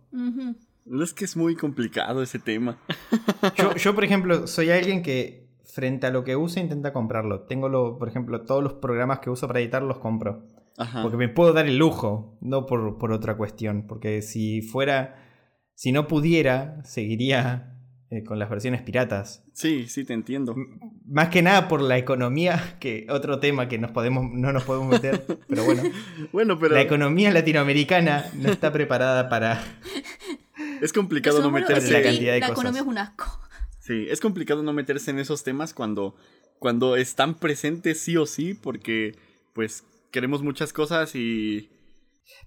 [1.03, 2.79] Es que es muy complicado ese tema.
[3.57, 7.43] Yo, yo, por ejemplo, soy alguien que frente a lo que usa intenta comprarlo.
[7.43, 10.45] Tengo, lo, por ejemplo, todos los programas que uso para editar los compro.
[11.03, 13.87] Porque me puedo dar el lujo, no por, por, otra cuestión.
[13.87, 15.17] Porque si fuera,
[15.75, 17.72] si no pudiera, seguiría
[18.13, 19.43] eh, con las versiones piratas.
[19.55, 20.55] Sí, sí, te entiendo.
[21.07, 24.91] más que nada por la economía, que otro tema que nos podemos, no nos podemos
[24.91, 25.83] meter, pero bueno.
[26.31, 26.75] bueno, pero...
[26.75, 29.63] La economía latinoamericana no está preparada para
[30.83, 33.41] es complicado no meterse en la cantidad de la economía es un asco.
[33.81, 36.15] Sí, es complicado no meterse en esos temas cuando,
[36.61, 39.17] cuando están presentes sí o sí, porque
[39.55, 41.69] pues queremos muchas cosas y...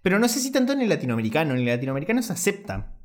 [0.02, 2.96] Pero no sé si tanto en el latinoamericano, en el latinoamericano se acepta.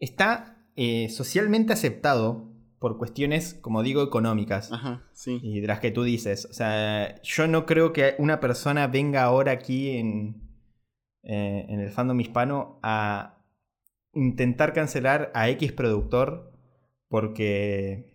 [0.00, 4.70] Está eh, socialmente aceptado por cuestiones, como digo, económicas.
[4.70, 5.40] Ajá, sí.
[5.42, 6.44] Y de las que tú dices.
[6.44, 10.40] O sea, yo no creo que una persona venga ahora aquí en,
[11.24, 13.42] eh, en el fandom hispano a
[14.12, 16.52] intentar cancelar a X productor
[17.08, 18.14] porque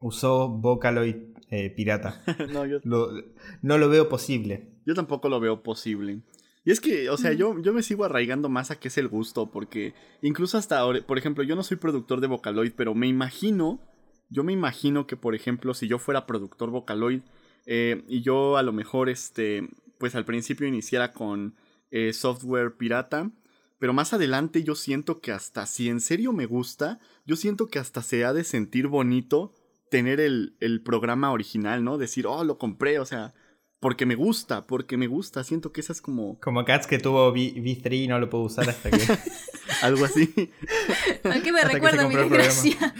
[0.00, 1.16] usó Vocaloid
[1.48, 2.22] eh, pirata.
[2.52, 2.80] no, yo...
[2.84, 4.68] no lo veo posible.
[4.84, 6.20] Yo tampoco lo veo posible.
[6.64, 9.08] Y es que, o sea, yo, yo me sigo arraigando más a qué es el
[9.08, 13.06] gusto, porque incluso hasta ahora, por ejemplo, yo no soy productor de Vocaloid, pero me
[13.06, 13.80] imagino,
[14.28, 17.22] yo me imagino que, por ejemplo, si yo fuera productor Vocaloid
[17.64, 19.68] eh, y yo a lo mejor, este,
[19.98, 21.54] pues al principio iniciara con
[21.90, 23.30] eh, software pirata,
[23.78, 27.78] pero más adelante yo siento que hasta si en serio me gusta, yo siento que
[27.78, 29.54] hasta se ha de sentir bonito
[29.90, 31.98] tener el, programa original, ¿no?
[31.98, 33.34] Decir, oh, lo compré, o sea,
[33.80, 35.42] porque me gusta, porque me gusta.
[35.42, 36.38] Siento que esa es como.
[36.38, 39.00] Como Cats que tuvo v 3 y no lo puedo usar hasta que.
[39.82, 40.32] Algo así.
[41.24, 42.94] ¿A qué me recuerda mi desgracia?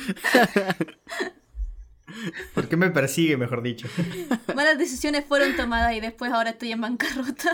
[2.55, 3.89] ¿Por qué me persigue, mejor dicho?
[4.55, 7.53] Malas decisiones fueron tomadas y después ahora estoy en bancarrota.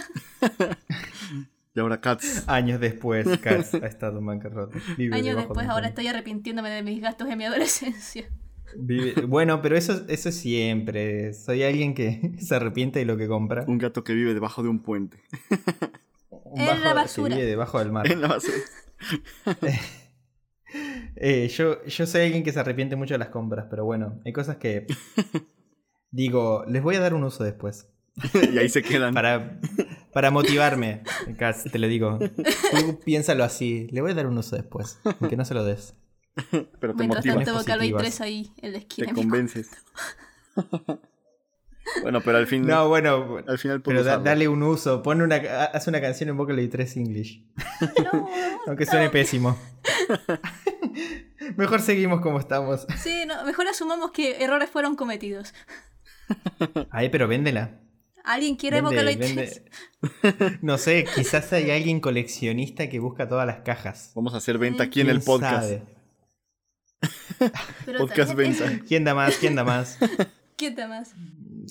[1.75, 2.49] Y ahora Katz.
[2.49, 4.79] Años después, Katz ha estado en bancarrota.
[5.11, 8.31] Años después, ahora estoy arrepintiéndome de mis gastos en mi adolescencia.
[9.27, 11.33] Bueno, pero eso, eso siempre.
[11.35, 13.65] Soy alguien que se arrepiente de lo que compra.
[13.67, 15.19] Un gato que vive debajo de un puente.
[16.55, 17.29] en la basura.
[17.31, 18.07] Que vive debajo del mar.
[18.11, 18.57] En la basura.
[21.19, 24.33] Eh, yo, yo soy alguien que se arrepiente mucho de las compras, pero bueno, hay
[24.33, 24.87] cosas que
[26.11, 27.89] digo, les voy a dar un uso después.
[28.53, 29.15] y ahí se quedan.
[29.15, 29.59] Para,
[30.13, 31.03] para motivarme,
[31.73, 32.19] te lo digo.
[32.19, 35.95] Tú piénsalo así, le voy a dar un uso después, aunque no se lo des.
[36.81, 39.09] Pero te Mientras tanto, tres ahí en la esquina.
[39.09, 39.71] Te convences.
[42.03, 42.67] bueno, pero al fin.
[42.67, 43.39] No, bueno.
[43.47, 45.03] Al final Pero dale un uso.
[45.03, 47.43] Pon una, haz una canción en Vocaloid 3 English.
[48.13, 48.29] No,
[48.67, 49.59] Aunque suene pésimo.
[51.57, 52.87] mejor seguimos como estamos.
[52.99, 55.55] Sí, no, mejor asumamos que errores fueron cometidos.
[56.91, 57.81] Ay, pero véndela.
[58.25, 59.63] ¿Alguien quiere Vocaloid 3?
[60.61, 64.11] No sé, quizás hay alguien coleccionista que busca todas las cajas.
[64.17, 65.81] Vamos a hacer venta aquí en el podcast.
[67.99, 68.81] Podcast venta.
[68.87, 69.37] ¿Quién da más?
[69.37, 69.99] ¿Quién da más?
[70.57, 71.15] ¿Quién da más?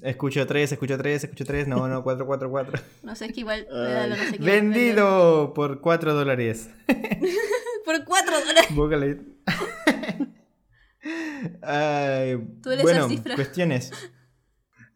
[0.04, 1.68] Escucho 3, escucho 3, escucho 3.
[1.68, 2.80] No, no, 4, 4, 4.
[3.04, 3.68] No sé, es que igual.
[3.72, 6.70] no sé Vendido por 4 dólares.
[7.86, 9.18] por 4 dólares.
[11.62, 13.92] Ay, Tú eres bueno, cuestiones.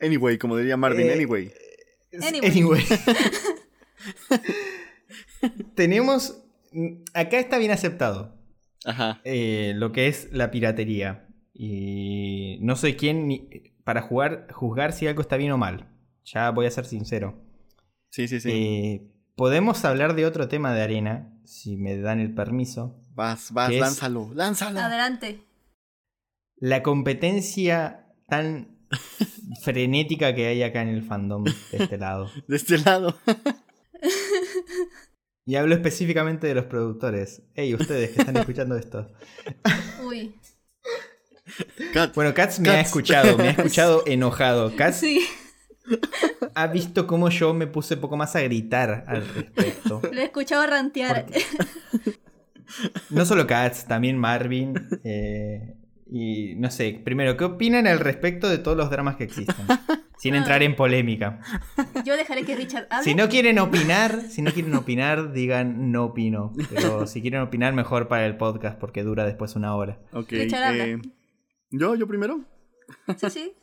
[0.02, 1.52] Anyway, como diría Marvin, eh, anyway.
[2.22, 2.84] Anyway.
[5.76, 6.42] Tenemos.
[7.14, 8.39] Acá está bien aceptado.
[8.86, 9.22] Ajá.
[9.24, 11.28] Eh, lo que es la piratería.
[11.54, 13.50] Y no soy quien ni,
[13.84, 15.88] para jugar, juzgar si algo está bien o mal.
[16.24, 17.42] Ya voy a ser sincero.
[18.10, 18.50] Sí, sí, sí.
[18.52, 23.02] Eh, podemos hablar de otro tema de arena, si me dan el permiso.
[23.14, 24.80] Vas, vas, lánzalo, lánzalo.
[24.80, 25.42] Adelante.
[26.58, 28.78] La competencia tan
[29.62, 32.30] frenética que hay acá en el fandom de este lado.
[32.48, 33.18] de este lado.
[35.46, 37.44] y hablo específicamente de los productores.
[37.56, 39.12] Hey, ustedes que están escuchando esto.
[40.06, 40.36] Uy.
[42.16, 44.76] bueno, Katz me ha escuchado, me ha escuchado enojado.
[44.76, 45.04] Katz
[46.54, 50.02] ha visto cómo yo me puse poco más a gritar al respecto.
[50.12, 51.26] Lo he escuchado rantear.
[53.10, 54.76] No solo Katz, también Marvin.
[55.04, 55.76] Eh,
[56.12, 59.66] y no sé, primero, ¿qué opinan al respecto de todos los dramas que existen?
[60.20, 61.40] Sin entrar en polémica.
[62.06, 63.06] Yo dejaré que Richard hable.
[63.06, 66.52] Si no quieren opinar, si no quieren opinar, digan no opino.
[66.70, 69.98] Pero si quieren opinar, mejor para el podcast porque dura después una hora.
[70.12, 70.34] Ok.
[70.34, 70.98] Eh,
[71.72, 71.96] ¿Yo?
[71.96, 72.42] ¿Yo primero?
[73.18, 73.54] Sí, sí.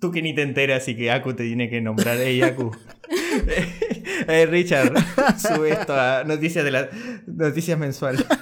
[0.00, 2.16] Tú que ni te enteras y que Aku te tiene que nombrar.
[2.16, 2.74] Ey, Aku.
[4.26, 4.94] eh, Richard,
[5.38, 6.88] sube esto a noticias de la
[7.26, 8.24] noticias mensuales.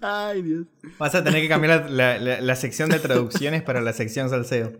[0.00, 0.66] Ay, Dios.
[0.98, 4.72] Vas a tener que cambiar la, sección de traducciones para la sección salseo.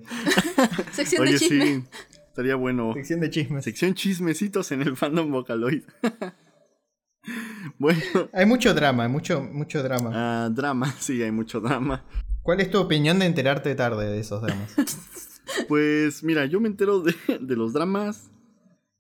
[0.93, 1.65] sección Oye, de chisme.
[1.65, 1.85] sí.
[2.29, 2.93] Estaría bueno.
[2.95, 3.65] Sección de chismes.
[3.65, 5.83] Sección chismecitos en el fandom Vocaloid.
[7.79, 8.01] bueno.
[8.33, 10.11] Hay mucho drama, hay mucho, mucho drama.
[10.13, 12.05] Ah, drama, sí, hay mucho drama.
[12.43, 14.75] ¿Cuál es tu opinión de enterarte tarde de esos dramas?
[15.69, 18.31] pues mira, yo me entero de, de los dramas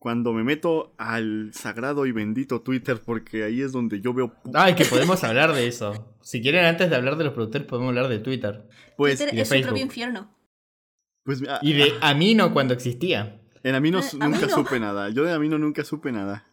[0.04, 4.34] cuando me meto al sagrado y bendito Twitter, porque ahí es donde yo veo.
[4.52, 6.14] Ay, que podemos hablar de eso.
[6.20, 8.68] Si quieren, antes de hablar de los productores, podemos hablar de Twitter.
[8.98, 10.30] Pues, Twitter es su propio infierno.
[11.22, 13.40] Pues, y de Amino cuando existía.
[13.62, 15.08] En Amino eh, nunca supe nada.
[15.08, 16.44] Yo de Amino nunca supe nada.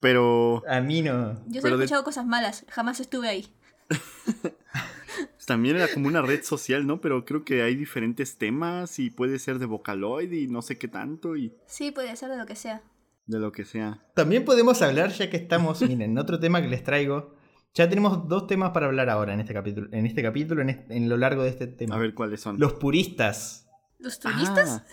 [0.00, 0.62] Pero.
[0.66, 1.44] Amino.
[1.48, 2.64] Yo he escuchado cosas malas.
[2.70, 3.46] Jamás estuve ahí.
[5.50, 7.00] también era como una red social, ¿no?
[7.00, 10.86] Pero creo que hay diferentes temas y puede ser de Vocaloid y no sé qué
[10.86, 11.52] tanto y...
[11.66, 12.84] Sí, puede ser de lo que sea.
[13.26, 14.00] De lo que sea.
[14.14, 17.34] También podemos hablar, ya que estamos, miren, otro tema que les traigo.
[17.74, 21.16] Ya tenemos dos temas para hablar ahora en este capítulo, en este capítulo, en, lo
[21.16, 21.96] largo de este tema.
[21.96, 22.60] A ver cuáles son.
[22.60, 23.68] Los puristas.
[23.98, 24.70] ¿Los turistas?
[24.70, 24.86] Ah,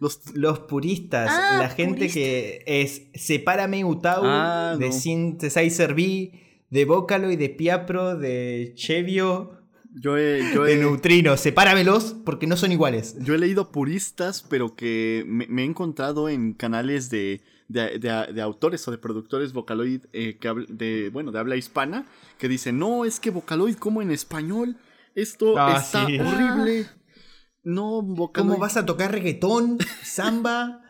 [0.00, 0.34] los...
[0.34, 0.58] los...
[0.60, 6.43] puristas, ah, la gente que es Sepárame Utau, ah, de Synthesizer B,
[6.74, 9.52] de Vocaloid, de Piapro, de Chevio,
[9.92, 13.16] yo he, yo de neutrinos, sepáramelos porque no son iguales.
[13.20, 18.90] Yo he leído puristas, pero que me, he encontrado en canales de, de, autores o
[18.90, 22.06] de productores Vocaloid eh, que de, bueno, de habla hispana
[22.38, 24.76] que dicen, no, es que Vocaloid como en español,
[25.14, 26.88] esto ah, está horrible.
[27.62, 28.50] No, Vocaloid.
[28.50, 30.83] ¿Cómo vas a tocar reggaetón, samba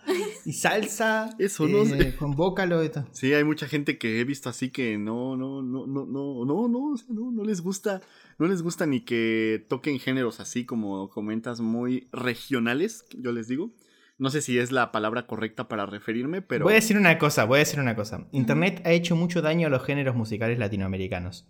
[0.44, 1.30] y salsa.
[1.38, 1.82] Eso, ¿no?
[1.84, 2.90] Eh, con y.
[3.12, 6.68] Sí, hay mucha gente que he visto así que no, no, no, no, no, no,
[6.68, 8.00] no, o sea, no, no les gusta.
[8.38, 13.72] No les gusta ni que toquen géneros así como comentas muy regionales, yo les digo.
[14.16, 16.64] No sé si es la palabra correcta para referirme, pero...
[16.64, 18.28] Voy a decir una cosa, voy a decir una cosa.
[18.30, 21.48] Internet ha hecho mucho daño a los géneros musicales latinoamericanos.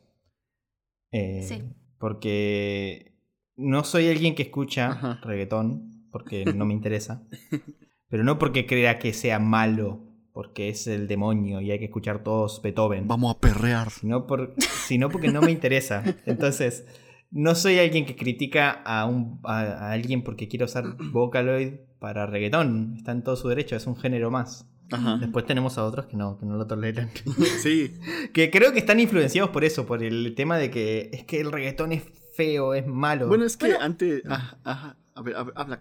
[1.12, 1.62] Eh, sí.
[1.98, 3.14] Porque
[3.56, 5.20] no soy alguien que escucha Ajá.
[5.22, 7.22] reggaetón, porque no me interesa.
[8.14, 9.98] pero no porque crea que sea malo
[10.32, 13.08] porque es el demonio y hay que escuchar todos Beethoven.
[13.08, 13.90] Vamos a perrear.
[13.90, 14.54] Sino, por,
[14.86, 16.04] sino porque no me interesa.
[16.24, 16.86] Entonces,
[17.32, 22.94] no soy alguien que critica a, un, a, alguien porque quiere usar Vocaloid para reggaetón.
[22.96, 24.70] Está en todo su derecho, es un género más.
[25.18, 27.10] Después tenemos a otros que no, que no lo toleran.
[27.64, 27.96] sí.
[28.32, 31.50] que creo que están influenciados por eso, por el tema de que es que el
[31.50, 32.04] reggaetón es
[32.36, 33.26] feo, es malo.
[33.26, 34.22] Bueno, es que antes.
[34.28, 35.80] Ajá, A ver, habla, habla.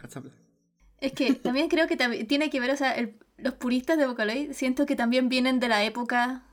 [1.04, 2.96] Es que también creo que tiene que ver, o sea,
[3.36, 6.44] los puristas de Vocaloid siento que también vienen de la época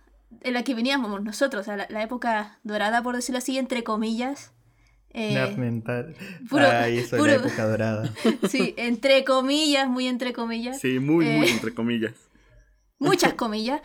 [0.40, 4.50] en la que veníamos nosotros, o sea, la, época dorada, por decirlo así, entre comillas.
[5.12, 6.16] Eh, mental.
[6.50, 8.12] Ay, eso es la época dorada.
[8.48, 10.80] sí, entre comillas, muy entre comillas.
[10.80, 12.14] Sí, muy, muy eh, entre comillas.
[12.98, 13.80] Muchas comillas.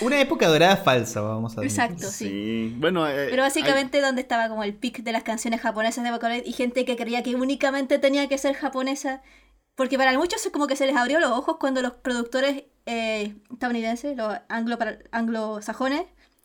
[0.00, 1.80] Una, época dorada falsa, vamos a decir.
[1.80, 2.76] Exacto, sí.
[2.78, 6.44] Bueno, eh, Pero básicamente donde estaba como el pic de las canciones japonesas de Vocaloid
[6.46, 9.20] y gente que creía que únicamente tenía que ser japonesa
[9.80, 13.34] porque para muchos es como que se les abrió los ojos cuando los productores eh,
[13.50, 14.76] estadounidenses, los anglo
[15.10, 16.02] anglosajones,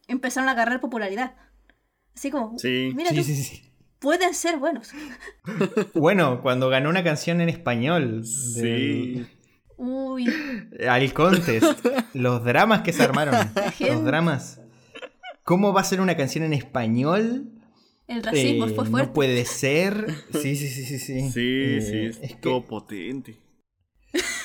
[0.08, 1.36] empezaron a agarrar popularidad.
[2.16, 2.94] Así como, sí.
[2.96, 3.10] mira,
[4.00, 4.94] pueden ser buenos.
[5.94, 8.24] bueno, cuando ganó una canción en español.
[8.24, 9.28] Sí.
[9.76, 10.34] Uy.
[10.88, 11.86] Al contest.
[12.14, 13.36] los dramas que se armaron.
[13.82, 14.62] los dramas.
[15.44, 17.52] ¿Cómo va a ser una canción en español
[18.08, 19.08] el racismo fue eh, fuerte.
[19.08, 20.06] No puede ser.
[20.32, 21.00] Sí, sí, sí, sí.
[21.00, 23.40] Sí, sí, eh, sí es, todo potente.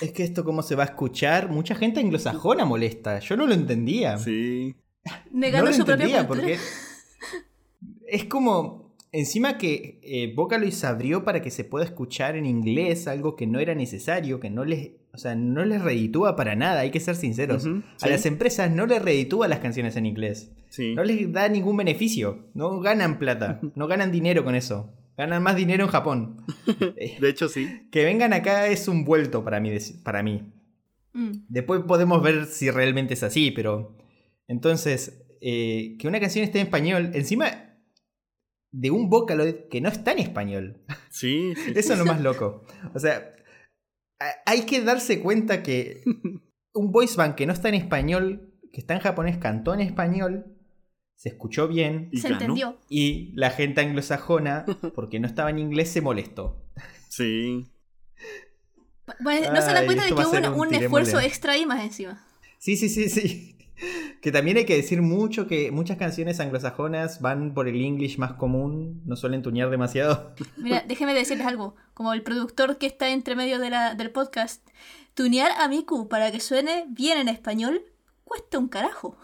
[0.00, 3.18] Es que esto cómo se va a escuchar, mucha gente anglosajona molesta.
[3.20, 4.18] Yo no lo entendía.
[4.18, 4.74] Sí.
[5.30, 6.58] Negando no lo su entendía porque
[8.08, 13.06] es como encima que eh, Vocaloid se abrió para que se pueda escuchar en inglés,
[13.06, 16.80] algo que no era necesario, que no les, o sea, no les reditúa para nada,
[16.80, 17.66] hay que ser sinceros.
[18.00, 20.52] A las empresas no les reditúa las canciones en inglés.
[20.94, 22.50] No les da ningún beneficio.
[22.54, 23.60] No ganan plata.
[23.74, 24.92] No ganan dinero con eso.
[25.16, 26.44] Ganan más dinero en Japón.
[26.76, 27.88] de hecho, sí.
[27.90, 29.76] Que vengan acá es un vuelto para mí.
[30.02, 30.52] Para mí.
[31.12, 31.32] Mm.
[31.48, 33.96] Después podemos ver si realmente es así, pero.
[34.48, 37.70] Entonces, eh, que una canción esté en español, encima
[38.72, 40.78] de un Vocaloid que no está en español.
[41.10, 41.72] Sí, sí.
[41.74, 42.64] Eso es lo más loco.
[42.94, 43.34] O sea,
[44.46, 46.02] hay que darse cuenta que
[46.74, 50.56] un voice band que no está en español, que está en japonés, cantó en español
[51.20, 52.08] se escuchó bien.
[52.12, 52.78] Y se entendió.
[52.88, 56.64] Y la gente anglosajona, porque no estaba en inglés, se molestó.
[57.10, 57.70] Sí.
[59.20, 62.26] Bueno, no se da cuenta de que hubo un, esfuerzo extra y más encima.
[62.58, 63.59] Sí, sí, sí, sí.
[64.20, 68.34] Que también hay que decir mucho que muchas canciones anglosajonas van por el English más
[68.34, 70.34] común, no suelen tuñar demasiado.
[70.56, 71.74] Mira, déjeme decirles algo.
[71.94, 74.66] Como el productor que está entre medio de la, del podcast,
[75.14, 77.82] tunear a Miku para que suene bien en español
[78.24, 79.16] cuesta un carajo.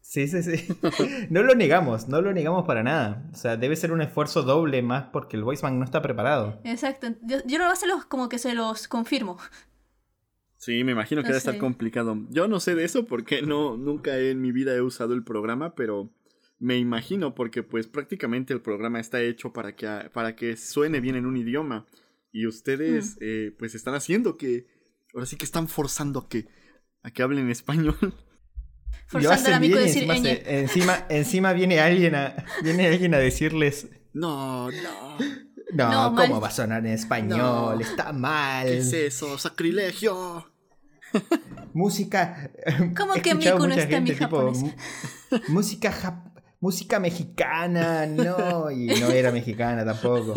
[0.00, 0.68] Sí, sí, sí.
[1.30, 3.24] No lo negamos, no lo negamos para nada.
[3.32, 6.60] O sea, debe ser un esfuerzo doble más porque el voiceman no está preparado.
[6.62, 7.08] Exacto.
[7.22, 9.36] Yo, yo no se los como que se los confirmo.
[10.66, 12.26] Sí, me imagino que debe estar complicado.
[12.28, 15.76] Yo no sé de eso porque no, nunca en mi vida he usado el programa,
[15.76, 16.12] pero
[16.58, 21.14] me imagino porque pues prácticamente el programa está hecho para que, para que suene bien
[21.14, 21.86] en un idioma.
[22.32, 23.18] Y ustedes mm.
[23.20, 24.66] eh, pues están haciendo que,
[25.14, 26.48] ahora sí que están forzando a que,
[27.04, 27.94] a que hablen español.
[29.06, 30.10] forzando a decir
[30.46, 35.18] encima, encima, viene alguien a viene alguien a decirles no, no.
[35.74, 37.80] No, ¿cómo va a sonar en español?
[37.80, 38.66] Está mal.
[38.66, 39.38] ¿Qué es eso?
[39.38, 40.55] ¡Sacrilegio!
[41.72, 42.50] Música.
[42.96, 44.64] ¿Cómo que Miku no está en mi japonés?
[45.48, 46.22] música
[46.60, 50.34] música mexicana, no, y no era mexicana tampoco.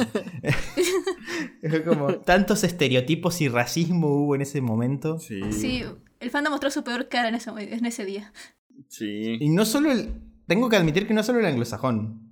[1.85, 5.17] como tantos estereotipos y racismo hubo en ese momento.
[5.19, 5.41] Sí.
[5.51, 5.83] sí
[6.19, 8.33] el fandom mostró su peor cara en ese, en ese día.
[8.87, 9.37] Sí.
[9.39, 10.13] Y no solo el.
[10.47, 12.29] Tengo que admitir que no solo el anglosajón.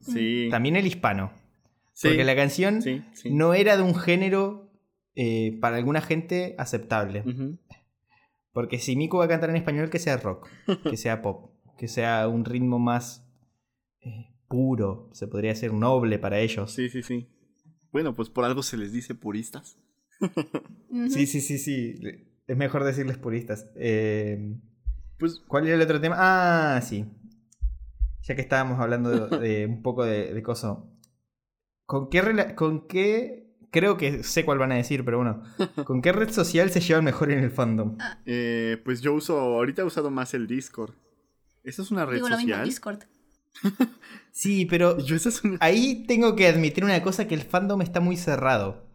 [0.00, 0.48] Sí.
[0.50, 1.32] También el hispano.
[2.00, 2.80] Porque la canción
[3.24, 4.67] no era de un género
[5.20, 7.24] eh, para alguna gente aceptable.
[8.52, 10.48] Porque si Miko va a cantar en español, que sea rock,
[10.88, 13.28] que sea pop, que sea un ritmo más
[14.00, 16.72] eh, puro, se podría decir noble para ellos.
[16.72, 17.28] Sí, sí, sí.
[17.90, 19.76] Bueno, pues por algo se les dice puristas.
[21.08, 22.00] sí, sí, sí, sí.
[22.46, 23.68] Es mejor decirles puristas.
[23.74, 24.56] Eh,
[25.18, 26.14] pues, ¿Cuál era el otro tema?
[26.16, 27.06] Ah, sí.
[28.22, 30.96] Ya que estábamos hablando de, un poco de, de coso.
[31.86, 35.42] ¿Con qué, ¿Con qué creo que sé cuál van a decir, pero bueno.
[35.84, 37.96] ¿Con qué red social se llevan mejor en el fandom?
[38.00, 38.18] Ah.
[38.26, 40.94] Eh, pues yo uso, ahorita he usado más el Discord.
[41.64, 42.64] ¿Esa es una red Digo, social?
[42.64, 43.00] Discord.
[44.32, 44.96] sí, pero
[45.60, 48.86] ahí tengo que admitir una cosa, que el fandom está muy cerrado.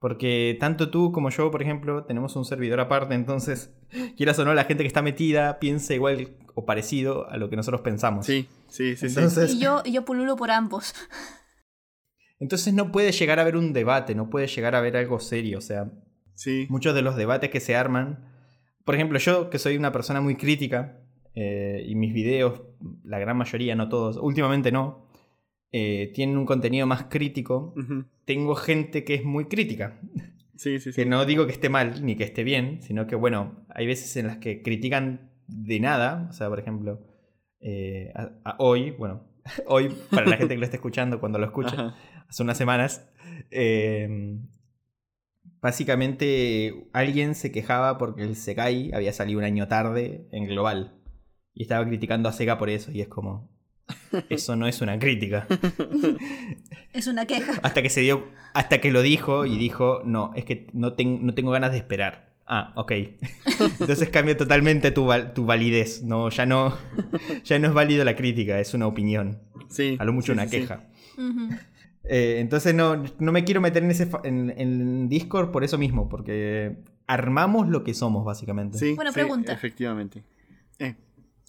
[0.00, 3.72] Porque tanto tú como yo, por ejemplo, tenemos un servidor aparte, entonces,
[4.16, 7.56] quieras o no, la gente que está metida piensa igual o parecido a lo que
[7.56, 8.26] nosotros pensamos.
[8.26, 9.08] Sí, sí, sí.
[9.08, 9.20] sí.
[9.56, 10.94] Y, yo, y yo pululo por ambos.
[12.40, 15.58] Entonces no puede llegar a haber un debate, no puede llegar a haber algo serio.
[15.58, 15.90] O sea,
[16.34, 16.66] sí.
[16.68, 18.24] muchos de los debates que se arman.
[18.84, 21.00] Por ejemplo, yo que soy una persona muy crítica,
[21.34, 22.62] eh, y mis videos,
[23.04, 25.06] la gran mayoría, no todos, últimamente no,
[25.70, 27.74] eh, tienen un contenido más crítico,
[28.24, 30.00] tengo gente que es muy crítica.
[30.56, 30.96] Sí, sí, sí.
[30.96, 34.16] Que no digo que esté mal ni que esté bien, sino que, bueno, hay veces
[34.16, 36.26] en las que critican de nada.
[36.30, 37.06] O sea, por ejemplo,
[37.60, 38.12] eh,
[38.58, 39.22] hoy, bueno,
[39.66, 41.94] hoy, para la gente que lo esté escuchando, cuando lo escucha,
[42.28, 43.08] hace unas semanas,
[43.50, 44.48] em,
[45.60, 50.94] básicamente alguien se quejaba porque el Sekai había salido un año tarde en global.
[51.54, 53.50] Y estaba criticando a Sega por eso, y es como,
[54.28, 55.46] eso no es una crítica.
[56.92, 57.54] es una queja.
[57.62, 61.34] Hasta que se dio, hasta que lo dijo y dijo, no, es que no, no
[61.34, 62.28] tengo ganas de esperar.
[62.46, 62.92] Ah, ok.
[63.80, 66.02] Entonces cambia totalmente tu, tu, validez.
[66.02, 66.78] No, ya no,
[67.44, 69.42] ya no es válido la crítica, es una opinión.
[69.68, 69.96] Sí.
[69.98, 70.88] A lo mucho una queja.
[72.08, 76.78] Eh, entonces no, no, me quiero meter en ese en, Discord por eso mismo, porque
[77.06, 78.78] armamos lo que somos, básicamente.
[78.78, 79.52] Sí, Buena pregunta.
[79.52, 80.24] Efectivamente.
[80.78, 80.96] Eh,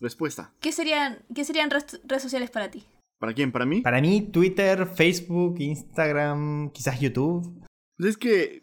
[0.01, 0.53] Respuesta.
[0.61, 2.85] ¿Qué serían, qué serían redes sociales para ti?
[3.19, 3.51] ¿Para quién?
[3.51, 3.81] ¿Para mí?
[3.81, 7.65] Para mí, Twitter, Facebook, Instagram, quizás YouTube.
[7.97, 8.61] Pues es que.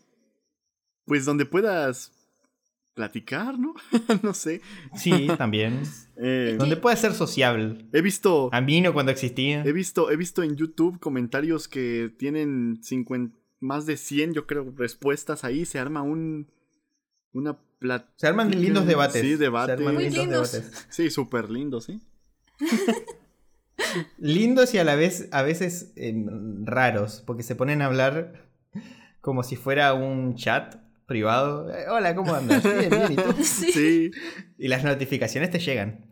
[1.05, 2.16] Pues donde puedas
[2.97, 3.74] platicar, ¿no?
[4.22, 4.62] no sé.
[4.97, 5.82] Sí, también.
[6.16, 7.86] eh, donde puedas ser sociable.
[7.92, 8.49] He visto.
[8.53, 9.62] A mí no cuando existía.
[9.64, 14.72] He visto, he visto en YouTube comentarios que tienen 50, más de 100, yo creo,
[14.76, 15.64] respuestas ahí.
[15.64, 16.51] Se arma un.
[17.32, 17.59] Una
[18.16, 19.20] se arman lindos debates.
[19.20, 19.78] Sí, debates.
[19.78, 20.59] Muy lindos.
[20.88, 22.01] Sí, súper lindos, ¿sí?
[24.18, 28.49] lindos y a la vez, a veces em, raros, porque se ponen a hablar
[29.20, 30.76] como si fuera un chat
[31.07, 31.70] privado.
[31.72, 32.62] Eh, hola, ¿cómo andas?
[32.62, 33.34] Bien, bien, ¿y tú?
[33.42, 34.11] Sí.
[34.59, 36.07] Y las notificaciones te llegan.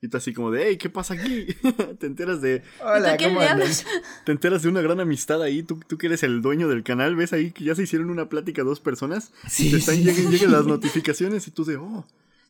[0.00, 1.46] Y tú así como de, hey, ¿qué pasa aquí?
[2.00, 2.62] te enteras de...
[2.80, 3.86] Hola, ¿cómo andas?
[4.24, 7.14] Te enteras de una gran amistad ahí, tú, tú que eres el dueño del canal,
[7.14, 9.32] ves ahí que ya se hicieron una plática dos personas.
[9.48, 12.04] Sí, te están, Lleguen, las notificaciones y tú de, oh,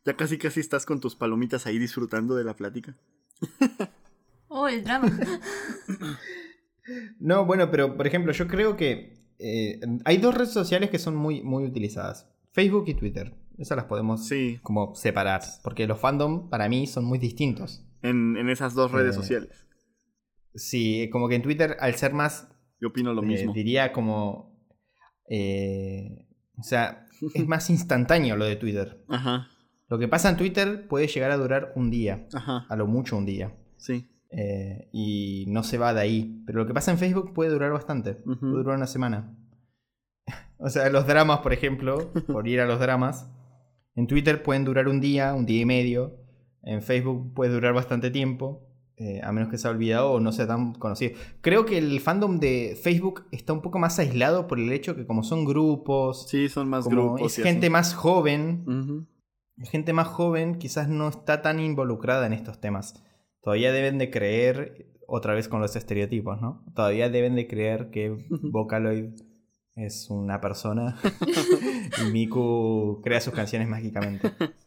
[0.06, 2.96] ya casi casi estás con tus palomitas ahí disfrutando de la plática.
[4.48, 5.12] oh, el drama.
[7.20, 11.16] no, bueno, pero por ejemplo, yo creo que eh, hay dos redes sociales que son
[11.16, 12.28] muy, muy utilizadas.
[12.52, 13.34] Facebook y Twitter.
[13.58, 14.28] Esas las podemos
[14.62, 15.42] como separar.
[15.62, 17.84] Porque los fandom para mí son muy distintos.
[18.02, 19.66] En, esas dos redes eh, sociales.
[20.54, 22.48] Sí, como que en Twitter, al ser más.
[22.80, 23.52] Yo opino lo eh, mismo.
[23.52, 24.58] Diría como.
[25.28, 26.26] Eh,
[26.58, 29.04] o sea, es más instantáneo lo de Twitter.
[29.08, 29.48] Ajá.
[29.88, 32.26] Lo que pasa en Twitter puede llegar a durar un día.
[32.32, 32.66] Ajá.
[32.68, 33.54] A lo mucho un día.
[33.76, 34.08] Sí.
[34.92, 36.42] Y no se va de ahí.
[36.46, 38.14] Pero lo que pasa en Facebook puede durar bastante.
[38.14, 39.36] Puede durar una semana.
[40.58, 43.30] o sea, los dramas, por ejemplo, por ir a los dramas.
[43.94, 46.18] En Twitter pueden durar un día, un día y medio.
[46.62, 48.68] En Facebook puede durar bastante tiempo.
[48.96, 51.14] Eh, a menos que se haya olvidado o no sea tan conocido.
[51.40, 55.06] Creo que el fandom de Facebook está un poco más aislado por el hecho que
[55.06, 56.28] como son grupos...
[56.28, 57.38] Sí, son más grupos.
[57.38, 59.08] Es gente más joven.
[59.62, 63.02] Gente más joven quizás no está tan involucrada en estos temas.
[63.42, 66.64] Todavía deben de creer, otra vez con los estereotipos, ¿no?
[66.74, 69.10] Todavía deben de creer que Vocaloid
[69.74, 71.00] es una persona
[72.00, 74.32] y Miku crea sus canciones mágicamente.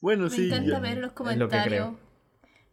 [0.00, 0.42] Bueno, me sí.
[0.42, 1.94] Me encanta ver los comentarios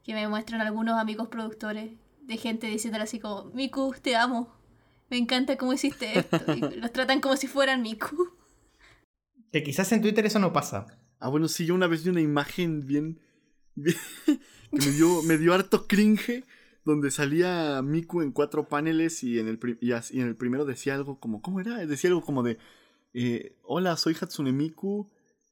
[0.03, 1.91] que, me muestran algunos amigos productores
[2.23, 4.53] de gente diciéndole así como, Miku, te amo.
[5.09, 6.37] Me encanta cómo hiciste esto.
[6.53, 8.31] Y los tratan como si fueran Miku.
[9.49, 10.87] Que quizás en Twitter eso no pasa.
[11.19, 13.21] Ah, bueno, sí, yo una vez vi una imagen bien...
[13.83, 14.37] que
[14.71, 16.43] me dio, me dio harto cringe
[16.83, 21.19] donde salía Miku en cuatro paneles y en el, y en el primero decía algo
[21.19, 21.85] como, ¿cómo era?
[21.85, 22.57] Decía algo como de,
[23.13, 25.09] eh, hola, soy Hatsune Miku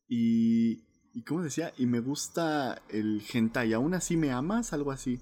[0.07, 1.72] y, y, ¿cómo decía?
[1.78, 4.74] Y me gusta el hentai, ¿aún así me amas?
[4.74, 5.20] Algo así.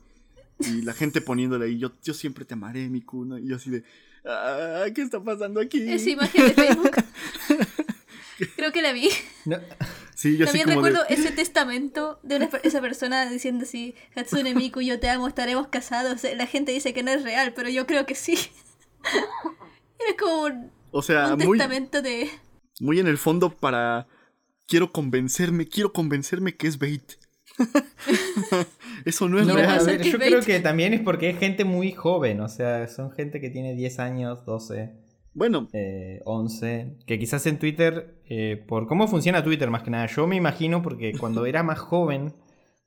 [0.60, 3.38] Y la gente poniéndole ahí, yo, yo siempre te amaré, Miku, ¿no?
[3.38, 3.84] Y yo así de,
[4.26, 5.82] ah, ¿qué está pasando aquí?
[5.90, 6.92] Esa imagen de Facebook.
[8.56, 9.10] Creo que la vi.
[10.22, 15.68] También recuerdo ese testamento de esa persona diciendo así, Hatsune Miku, yo te amo, estaremos
[15.68, 16.24] casados.
[16.36, 18.38] La gente dice que no es real, pero yo creo que sí.
[20.00, 22.30] Era como un, o sea, muy, testamento de...
[22.80, 24.08] Muy en el fondo para...
[24.68, 27.14] Quiero convencerme, quiero convencerme que es bait.
[29.06, 30.02] Eso no es real.
[30.02, 33.50] yo creo que también es porque es gente muy joven, o sea, son gente que
[33.50, 35.07] tiene 10 años, 12.
[35.38, 35.70] Bueno.
[36.26, 36.80] 11.
[36.80, 40.36] Eh, que quizás en Twitter, eh, por cómo funciona Twitter más que nada, yo me
[40.36, 42.34] imagino porque cuando era más joven,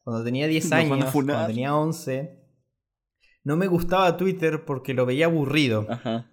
[0.02, 2.40] cuando tenía 10 años, cuando tenía 11,
[3.44, 5.86] no me gustaba Twitter porque lo veía aburrido.
[5.88, 6.32] Ajá.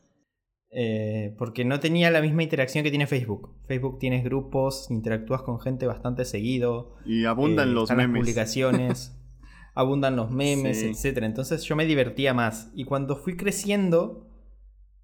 [0.72, 3.56] Eh, porque no tenía la misma interacción que tiene Facebook.
[3.68, 6.96] Facebook tienes grupos, interactúas con gente bastante seguido.
[7.06, 8.08] Y abundan los memes.
[8.08, 9.18] Las publicaciones,
[9.76, 11.20] abundan los memes, etc.
[11.24, 12.72] Entonces yo me divertía más.
[12.74, 14.27] Y cuando fui creciendo,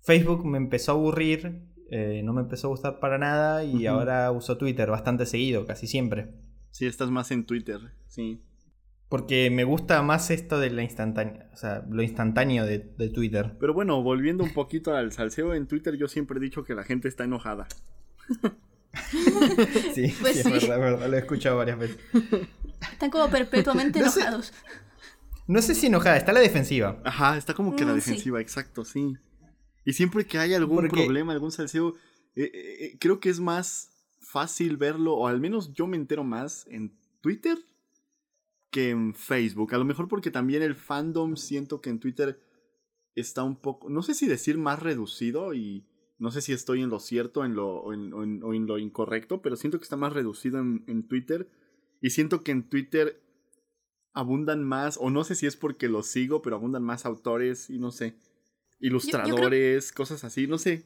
[0.04, 4.32] Facebook me empezó a aburrir, eh, no me empezó a gustar para nada y ahora
[4.32, 6.28] uso Twitter bastante seguido, casi siempre.
[6.72, 8.42] Sí, estás más en Twitter, sí.
[9.08, 12.80] Porque me gusta más esto de la instantánea, o sea, lo instantáneo de,
[13.14, 13.56] Twitter.
[13.60, 16.84] Pero bueno, volviendo un poquito al salseo en Twitter, yo siempre he dicho que la
[16.84, 17.68] gente está enojada.
[19.94, 21.98] sí, pues sí, es verdad, lo he escuchado varias veces.
[22.92, 24.52] Están como perpetuamente enojados.
[25.48, 27.00] no sé si enojada, está la defensiva.
[27.06, 29.16] Ajá, está como que la mm, defensiva, exacto, sí.
[29.86, 31.96] Y siempre que hay algún problema, algún salseo,
[32.36, 36.24] eh, eh, eh, creo que es más fácil verlo, o al menos yo me entero
[36.24, 37.58] más en Twitter
[38.72, 39.74] que en Facebook.
[39.74, 42.42] A lo mejor porque también el fandom siento que en Twitter
[43.16, 45.86] está un poco, no sé si decir más reducido y
[46.18, 49.78] no sé si estoy en lo cierto en lo, o, en, lo incorrecto, pero siento
[49.78, 51.50] que está más reducido en, Twitter
[52.02, 53.22] y siento que en Twitter
[54.14, 57.78] abundan más, o no sé si es porque lo sigo, pero abundan más autores y
[57.78, 58.16] no sé,
[58.84, 60.84] ilustradores, cosas así, no sé.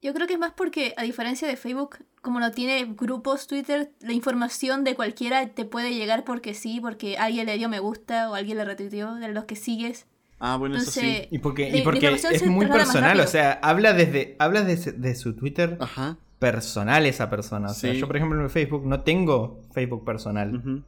[0.00, 3.92] Yo creo que es más porque, a diferencia de Facebook, como no tiene grupos Twitter,
[4.00, 8.28] la información de cualquiera te puede llegar porque sí, porque alguien le dio me gusta
[8.28, 10.06] o alguien le retuiteó de los que sigues.
[10.40, 11.28] Ah, bueno, eso sí.
[11.30, 15.78] Y porque, y porque es muy personal, o sea, habla desde habla de, su Twitter
[16.40, 17.70] personal esa persona.
[17.70, 20.82] O sea, yo, por ejemplo, en Facebook no tengo Facebook personal.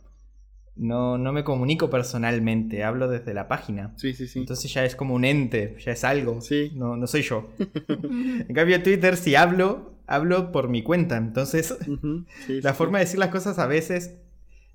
[0.77, 3.93] No, no me comunico personalmente, hablo desde la página.
[3.97, 4.41] Sí, sí, sí.
[4.41, 6.41] Entonces ya es como un ente, ya es algo.
[6.41, 6.72] Sí.
[6.75, 7.51] No, no soy yo.
[7.89, 11.16] en cambio, en Twitter, si hablo, hablo por mi cuenta.
[11.16, 11.77] Entonces,
[12.49, 14.18] la forma de decir las cosas a veces.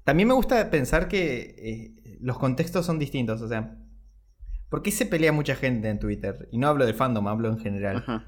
[0.06, 3.42] También me gusta pensar que eh, los contextos son distintos.
[3.42, 3.78] O sea,
[4.70, 6.48] ¿por qué se pelea mucha gente en Twitter?
[6.52, 8.26] Y no hablo de fandom, hablo en general.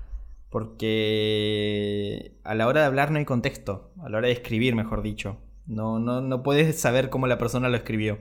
[0.49, 3.93] Porque a la hora de hablar no hay contexto.
[4.01, 5.39] A la hora de escribir, mejor dicho.
[5.65, 8.17] No, no, no puedes saber cómo la persona lo escribió.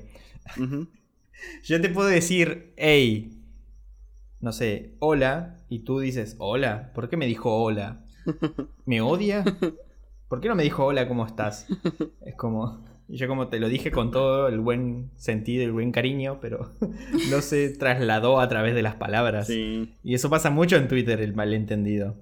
[1.64, 3.40] Yo te puedo decir, hey,
[4.40, 8.04] no sé, hola, y tú dices, hola, ¿por qué me dijo hola?
[8.84, 9.44] ¿Me odia?
[10.28, 11.66] ¿Por qué no me dijo hola, cómo estás?
[12.24, 15.92] Es como, yo como te lo dije con todo el buen sentido y el buen
[15.92, 16.72] cariño, pero
[17.30, 19.50] no se trasladó a través de las palabras.
[19.50, 22.16] Y eso pasa mucho en Twitter, el malentendido.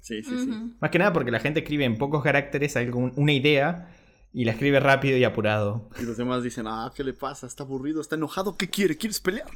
[0.00, 0.50] Sí, sí, sí.
[0.80, 3.90] Más que nada porque la gente escribe en pocos caracteres algo, una idea
[4.32, 5.88] y la escribe rápido y apurado.
[6.00, 7.46] Y los demás dicen, ah, ¿qué le pasa?
[7.46, 8.96] Está aburrido, está enojado, ¿qué quiere?
[8.96, 9.48] ¿Quieres pelear?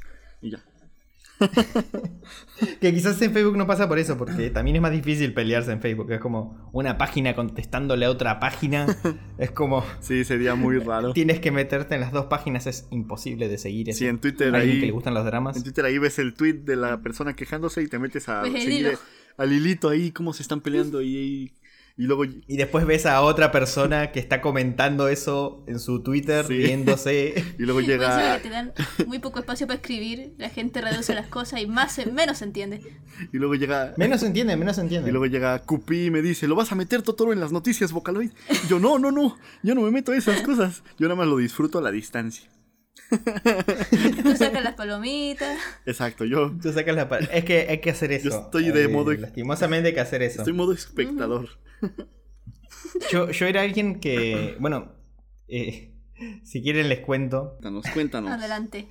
[0.43, 0.65] Y ya.
[2.81, 5.81] que quizás en Facebook no pasa por eso, porque también es más difícil pelearse en
[5.81, 6.11] Facebook.
[6.13, 8.87] Es como una página contestándole a otra página.
[9.37, 9.85] Es como.
[10.01, 11.13] Sí, sería muy raro.
[11.13, 13.91] Tienes que meterte en las dos páginas, es imposible de seguir.
[13.91, 13.99] Eso.
[13.99, 14.79] Sí, en Twitter ahí.
[14.79, 15.57] que le gustan los dramas.
[15.57, 18.63] En Twitter ahí ves el tweet de la persona quejándose y te metes a pues
[18.63, 18.97] seguir
[19.37, 21.53] al hilito ahí, cómo se están peleando y y
[21.97, 22.25] luego.
[22.25, 27.35] Y después ves a otra persona que está comentando eso en su Twitter, riéndose.
[27.59, 28.41] y luego llega.
[28.41, 28.73] Te dan
[29.07, 32.81] muy poco espacio para escribir, la gente reduce las cosas y más menos se entiende.
[33.33, 33.95] Y luego llega.
[33.97, 35.09] Menos se entiende, menos se entiende.
[35.09, 37.93] Y luego llega Cupi y me dice: ¿Lo vas a meter Totoro en las noticias,
[37.93, 38.31] Vocaloid?
[38.51, 39.37] Y yo, no, no, no.
[39.63, 40.83] Yo no me meto a esas cosas.
[40.99, 42.51] Yo nada más lo disfruto a la distancia.
[44.23, 45.59] Tú sacas las palomitas.
[45.87, 46.53] Exacto, yo.
[46.61, 48.31] Tú sacas las Es que hay que hacer eso.
[48.31, 49.13] Yo estoy de modo.
[49.13, 50.41] Lastimosamente hay que hacer eso.
[50.41, 51.49] Estoy modo espectador.
[53.11, 54.57] Yo, yo era alguien que.
[54.59, 54.93] Bueno.
[55.49, 55.95] Eh,
[56.43, 57.57] si quieren les cuento.
[57.61, 58.31] Cuéntanos, cuéntanos.
[58.33, 58.89] Adelante.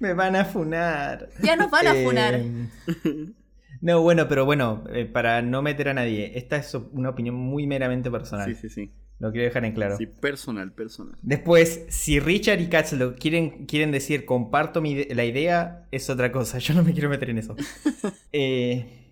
[0.00, 1.28] Me van a funar.
[1.42, 2.34] Ya nos van a funar.
[2.34, 2.68] Eh,
[3.80, 7.66] no, bueno, pero bueno, eh, para no meter a nadie, esta es una opinión muy
[7.66, 8.54] meramente personal.
[8.54, 8.92] Sí, sí, sí.
[9.18, 9.96] Lo quiero dejar en claro.
[9.96, 11.16] Sí, personal, personal.
[11.22, 16.58] Después, si Richard y Katz lo quieren, quieren decir comparto la idea, es otra cosa.
[16.60, 17.56] Yo no me quiero meter en eso.
[18.32, 19.04] eh,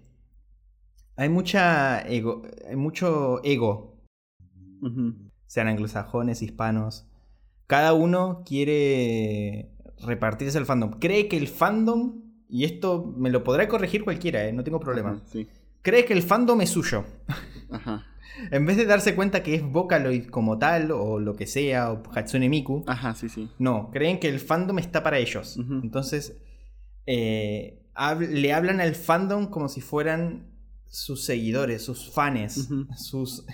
[1.16, 3.92] hay mucha ego, hay mucho ego.
[5.46, 7.06] Sean anglosajones, hispanos.
[7.68, 9.70] Cada uno quiere
[10.04, 10.98] repartirse el fandom.
[10.98, 14.52] Cree que el fandom, y esto me lo podrá corregir cualquiera, ¿eh?
[14.52, 15.22] no tengo problema.
[15.82, 17.04] Cree que el fandom es suyo.
[17.70, 18.11] Ajá.
[18.50, 22.02] En vez de darse cuenta que es Vocaloid como tal, o lo que sea, o
[22.14, 22.84] Hatsune Miku.
[22.86, 23.48] Ajá, sí, sí.
[23.58, 25.58] No, creen que el fandom está para ellos.
[25.82, 26.36] Entonces,
[27.06, 27.82] eh,
[28.20, 30.46] le hablan al fandom como si fueran
[30.86, 33.44] sus seguidores, sus fans, sus...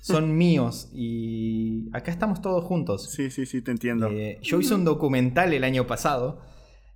[0.00, 3.10] Son míos y acá estamos todos juntos.
[3.12, 4.08] Sí, sí, sí, te entiendo.
[4.08, 6.40] Eh, yo hice un documental el año pasado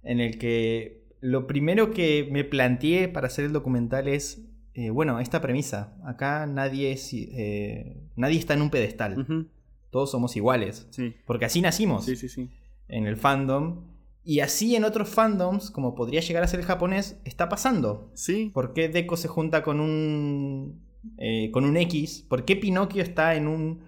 [0.03, 4.46] en el que lo primero que me planteé para hacer el documental es
[4.77, 5.97] eh, bueno, esta premisa.
[6.05, 9.49] Acá nadie, es, eh, nadie está en un pedestal.
[9.89, 10.87] Todos somos iguales.
[11.27, 12.05] Porque así nacimos.
[12.05, 12.51] Sí, sí, sí.
[12.87, 13.87] En el fandom.
[14.23, 18.11] Y así en otros fandoms, como podría llegar a ser el japonés, está pasando.
[18.15, 18.51] Sí.
[18.53, 20.85] ¿Por qué Deco se junta con un.
[21.17, 22.27] Eh, con un X?
[22.29, 23.81] ¿Por qué Pinocchio está en un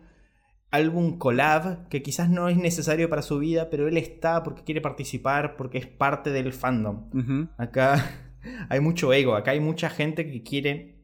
[0.70, 4.80] álbum collab que quizás no es necesario para su vida, pero él está porque quiere
[4.80, 7.10] participar, porque es parte del fandom?
[7.58, 8.27] Acá
[8.68, 10.98] hay mucho ego, acá hay mucha gente que quiere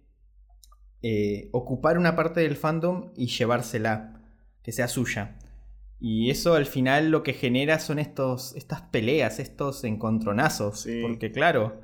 [1.03, 4.23] eh, ocupar una parte del fandom y llevársela,
[4.63, 5.39] que sea suya.
[6.01, 10.87] Y eso al final lo que genera son estos, estas peleas, estos encontronazos.
[11.03, 11.81] Porque claro,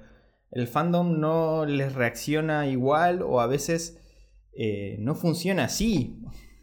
[0.51, 3.99] el fandom no les reacciona igual o a veces
[4.53, 6.19] eh, no funciona así.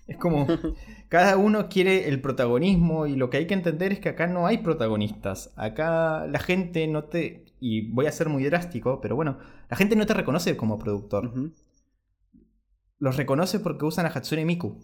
[0.08, 0.46] Es como
[1.10, 4.46] cada uno quiere el protagonismo y lo que hay que entender es que acá no
[4.46, 5.54] hay protagonistas.
[5.56, 7.46] Acá la gente no te...
[7.60, 9.40] Y voy a ser muy drástico, pero bueno,
[9.70, 11.32] la gente no te reconoce como productor.
[13.00, 14.80] Los reconoce porque usan a Hatsune Miku.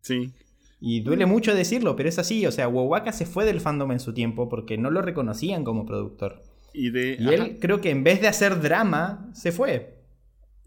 [0.00, 0.32] Sí.
[0.80, 2.46] Y duele mucho decirlo, pero es así.
[2.46, 5.86] O sea, Wowaka se fue del fandom en su tiempo porque no lo reconocían como
[5.86, 6.42] productor.
[6.72, 10.04] Y, de, él creo que en vez de hacer drama, se fue.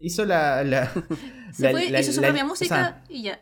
[0.00, 0.62] Hizo la...
[1.52, 3.40] se fue, hizo su propia música y ya.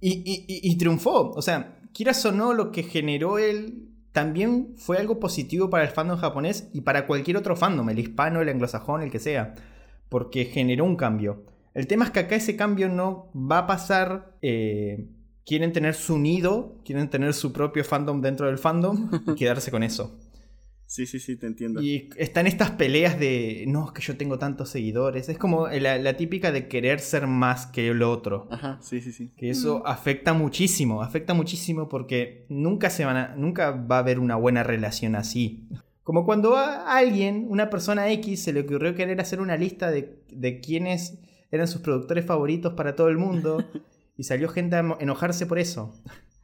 [0.00, 1.30] Y, triunfó.
[1.30, 5.90] O sea, quieras o no, lo que generó él también fue algo positivo para el
[5.90, 9.54] fandom japonés y para cualquier otro fandom, el hispano, el anglosajón, el que sea.
[10.08, 11.44] Porque generó un cambio.
[11.74, 15.10] El tema es que acá ese cambio no va a pasar eh,
[15.44, 19.82] quieren tener su nido, quieren tener su propio fandom dentro del fandom y quedarse con
[19.82, 20.18] eso.
[20.86, 21.82] Sí, sí, sí, te entiendo.
[21.82, 25.28] Y están estas peleas de, no, es que yo tengo tantos seguidores.
[25.28, 28.48] Es como la, típica de querer ser más que el otro.
[28.50, 29.32] Ajá, sí, sí, sí.
[29.36, 29.82] Que eso mm.
[29.86, 34.62] afecta muchísimo, afecta muchísimo porque nunca, se van a, nunca va a haber una buena
[34.62, 35.68] relación así.
[36.04, 40.22] Como cuando a alguien, una persona X, se le ocurrió querer hacer una lista de,
[40.30, 41.18] de quiénes
[41.50, 43.64] eran sus productores favoritos para todo el mundo.
[44.18, 45.94] Y salió gente a enojarse por eso.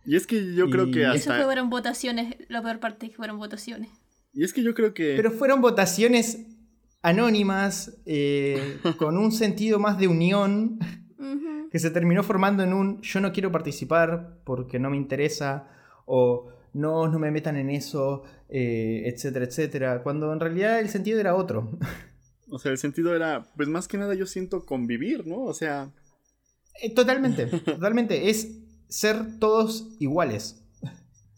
[0.05, 1.37] Y es que yo creo que hasta...
[1.37, 3.89] Eso fueron votaciones, la peor parte que fueron votaciones.
[4.33, 5.15] Y es que yo creo que...
[5.17, 6.47] Pero fueron votaciones
[7.03, 10.79] anónimas, eh, con un sentido más de unión,
[11.71, 15.69] que se terminó formando en un yo no quiero participar porque no me interesa,
[16.05, 21.19] o no, no me metan en eso, eh, etcétera, etcétera, cuando en realidad el sentido
[21.19, 21.79] era otro.
[22.51, 25.45] O sea, el sentido era, pues más que nada yo siento convivir, ¿no?
[25.45, 25.91] O sea,
[26.83, 28.29] eh, totalmente, totalmente.
[28.29, 28.59] Es
[28.89, 30.63] ser todos iguales.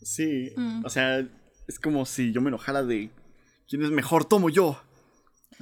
[0.03, 0.84] Sí, mm.
[0.84, 1.28] o sea,
[1.67, 3.11] es como si yo me enojara de
[3.69, 4.79] quién es mejor, tomo yo.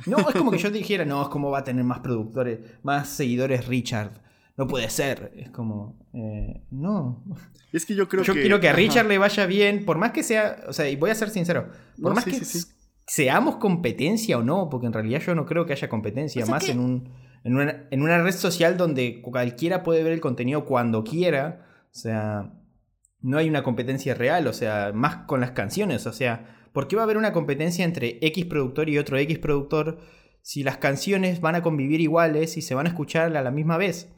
[0.06, 3.08] No, es como que yo dijera, no, es como va a tener más productores, más
[3.08, 4.22] seguidores Richard.
[4.56, 5.32] No puede ser.
[5.36, 7.24] Es como, eh, no.
[7.72, 8.40] Es que yo creo yo que.
[8.40, 10.96] Yo quiero que a Richard le vaya bien, por más que sea, o sea, y
[10.96, 11.68] voy a ser sincero,
[12.00, 12.40] por más que
[13.06, 16.80] seamos competencia o no, porque en realidad yo no creo que haya competencia, más en
[16.80, 17.08] un
[17.44, 21.66] en una, red social donde cualquiera puede ver el contenido cuando quiera.
[21.90, 22.52] O sea,
[23.22, 26.06] no hay una competencia real, o sea, más con las canciones.
[26.06, 29.38] O sea, ¿por qué va a haber una competencia entre X productor y otro X
[29.38, 29.98] productor
[30.42, 33.78] si las canciones van a convivir iguales y se van a escuchar a la misma
[33.78, 34.12] vez?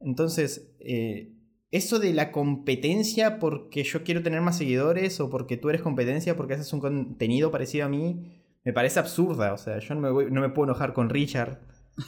[0.00, 1.34] Entonces, eh,
[1.70, 6.36] eso de la competencia porque yo quiero tener más seguidores o porque tú eres competencia
[6.36, 9.52] porque haces un contenido parecido a mí, me parece absurda.
[9.52, 11.60] O sea, yo no me, no me puedo enojar con Richard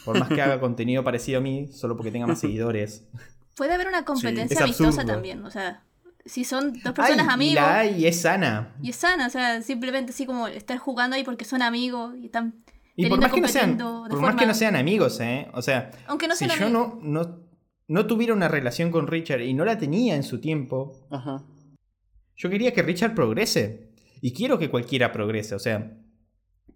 [0.05, 3.09] por más que haga contenido parecido a mí, solo porque tenga más seguidores.
[3.57, 5.85] Puede haber una competencia amistosa también, o sea,
[6.25, 7.65] si son dos personas amigos.
[7.97, 8.75] Y, es sana.
[8.83, 12.27] Y es sana, o sea, simplemente así como estar jugando ahí porque son amigos y
[12.27, 12.65] están.
[12.95, 15.49] Y por más, que no sean, por más que no sean amigos, ¿eh?
[15.55, 17.41] O sea, Aunque no si yo no, no,
[17.89, 20.95] no, tuviera una relación con Richard y no la tenía en su tiempo,
[22.37, 23.93] yo quería que Richard progrese.
[24.21, 25.97] Y quiero que cualquiera progrese, o sea,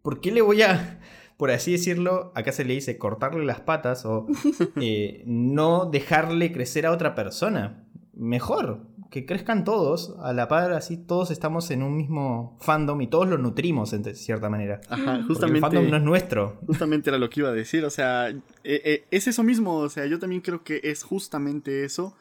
[0.02, 0.98] ¿por qué le voy a
[1.36, 4.26] por así decirlo, acá se le dice cortarle las patas o
[4.80, 7.86] eh, no dejarle crecer a otra persona.
[8.14, 8.86] Mejor,
[9.16, 13.26] que crezcan todos, a la par, así todos estamos en un mismo fandom y todos
[13.26, 14.82] lo nutrimos en cierta manera.
[14.90, 15.56] Ajá, justamente.
[15.56, 16.60] el fandom no es nuestro.
[16.66, 19.88] Justamente era lo que iba a decir, o sea, eh, eh, es eso mismo, o
[19.88, 22.14] sea, yo también creo que es justamente eso.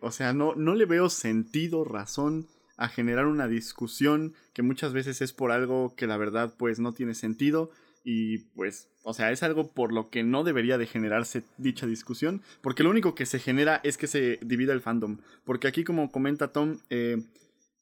[0.00, 5.22] o sea, no, no le veo sentido, razón a generar una discusión que muchas veces
[5.22, 7.70] es por algo que la verdad pues no tiene sentido
[8.02, 12.42] y pues, o sea, es algo por lo que no debería de generarse dicha discusión,
[12.60, 15.18] porque lo único que se genera es que se divida el fandom.
[15.44, 17.22] Porque aquí, como comenta Tom, eh,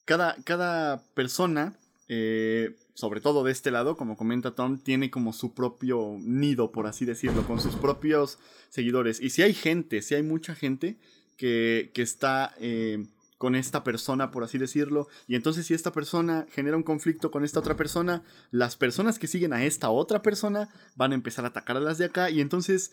[0.05, 5.55] cada, cada persona, eh, sobre todo de este lado, como comenta Tom, tiene como su
[5.55, 9.18] propio nido, por así decirlo, con sus propios seguidores.
[9.18, 10.99] Y si hay gente, si hay mucha gente
[11.39, 12.55] que, que está...
[12.61, 13.03] Eh,
[13.45, 15.07] con esta persona, por así decirlo.
[15.26, 19.26] Y entonces si esta persona genera un conflicto con esta otra persona, las personas que
[19.26, 22.30] siguen a esta otra persona van a empezar a atacar a las de acá.
[22.30, 22.92] Y entonces,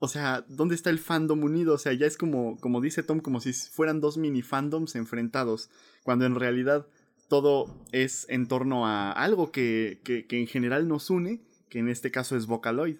[0.00, 1.74] o sea, ¿dónde está el fandom unido?
[1.74, 5.70] O sea, ya es como, como dice Tom, como si fueran dos mini fandoms enfrentados.
[6.02, 6.88] Cuando en realidad
[7.28, 12.10] todo es en torno a algo que, que, en general nos une, que en este
[12.10, 12.96] caso es Vocaloid.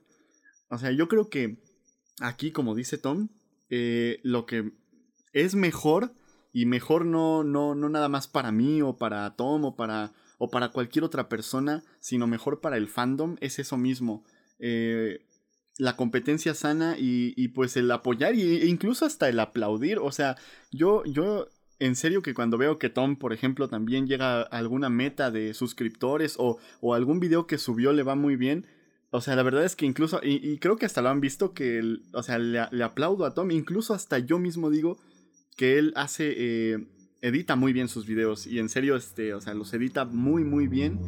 [0.68, 1.58] O sea, yo creo que
[2.20, 3.28] aquí, como dice Tom,
[3.70, 4.70] eh, lo que
[5.32, 6.14] es mejor
[6.52, 10.50] y mejor no, no, no nada más para mí o para Tom o para, o
[10.50, 14.24] para cualquier otra persona, sino mejor para el fandom, es eso mismo.
[14.58, 15.24] Eh,
[15.78, 19.98] la competencia sana y, y, pues el apoyar e incluso hasta el aplaudir.
[19.98, 20.36] O sea,
[20.70, 21.48] yo, yo
[21.78, 25.54] en serio que cuando veo que Tom, por ejemplo, también llega a alguna meta de
[25.54, 28.66] suscriptores o, o algún video que subió le va muy bien,
[29.14, 31.98] o sea, la verdad es que incluso, y, creo que hasta lo han visto que,
[32.14, 34.98] o sea, le, aplaudo a Tom, incluso hasta yo mismo digo
[35.62, 36.86] que él hace, eh,
[37.20, 40.66] edita muy bien sus videos y en serio, este, o sea, los edita muy, muy
[40.66, 40.98] bien.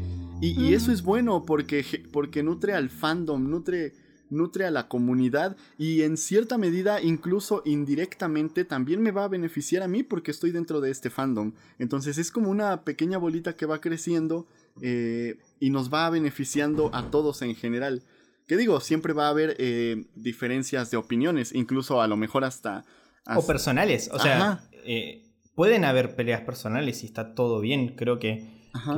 [0.41, 3.95] Y, eso es bueno porque, porque nutre al fandom, nutre,
[4.31, 9.83] nutre a la comunidad y en cierta medida, incluso indirectamente, también me va a beneficiar
[9.83, 11.51] a mí porque estoy dentro de este fandom.
[11.81, 14.47] Entonces es como una pequeña bolita que va creciendo
[14.83, 18.05] eh, y nos va beneficiando a todos en general.
[18.47, 22.85] Que digo, siempre va a haber eh, diferencias de opiniones, incluso a lo mejor hasta...
[23.27, 28.53] O personales, o sea, eh, pueden haber peleas personales y está todo bien, creo que,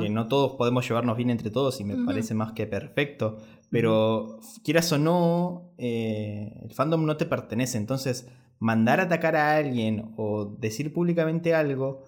[0.09, 3.37] no todos podemos llevarnos bien entre todos y me parece más que perfecto,
[3.69, 8.27] pero quieras o no, el fandom no te pertenece, entonces
[8.59, 12.03] mandar a atacar a alguien o decir públicamente algo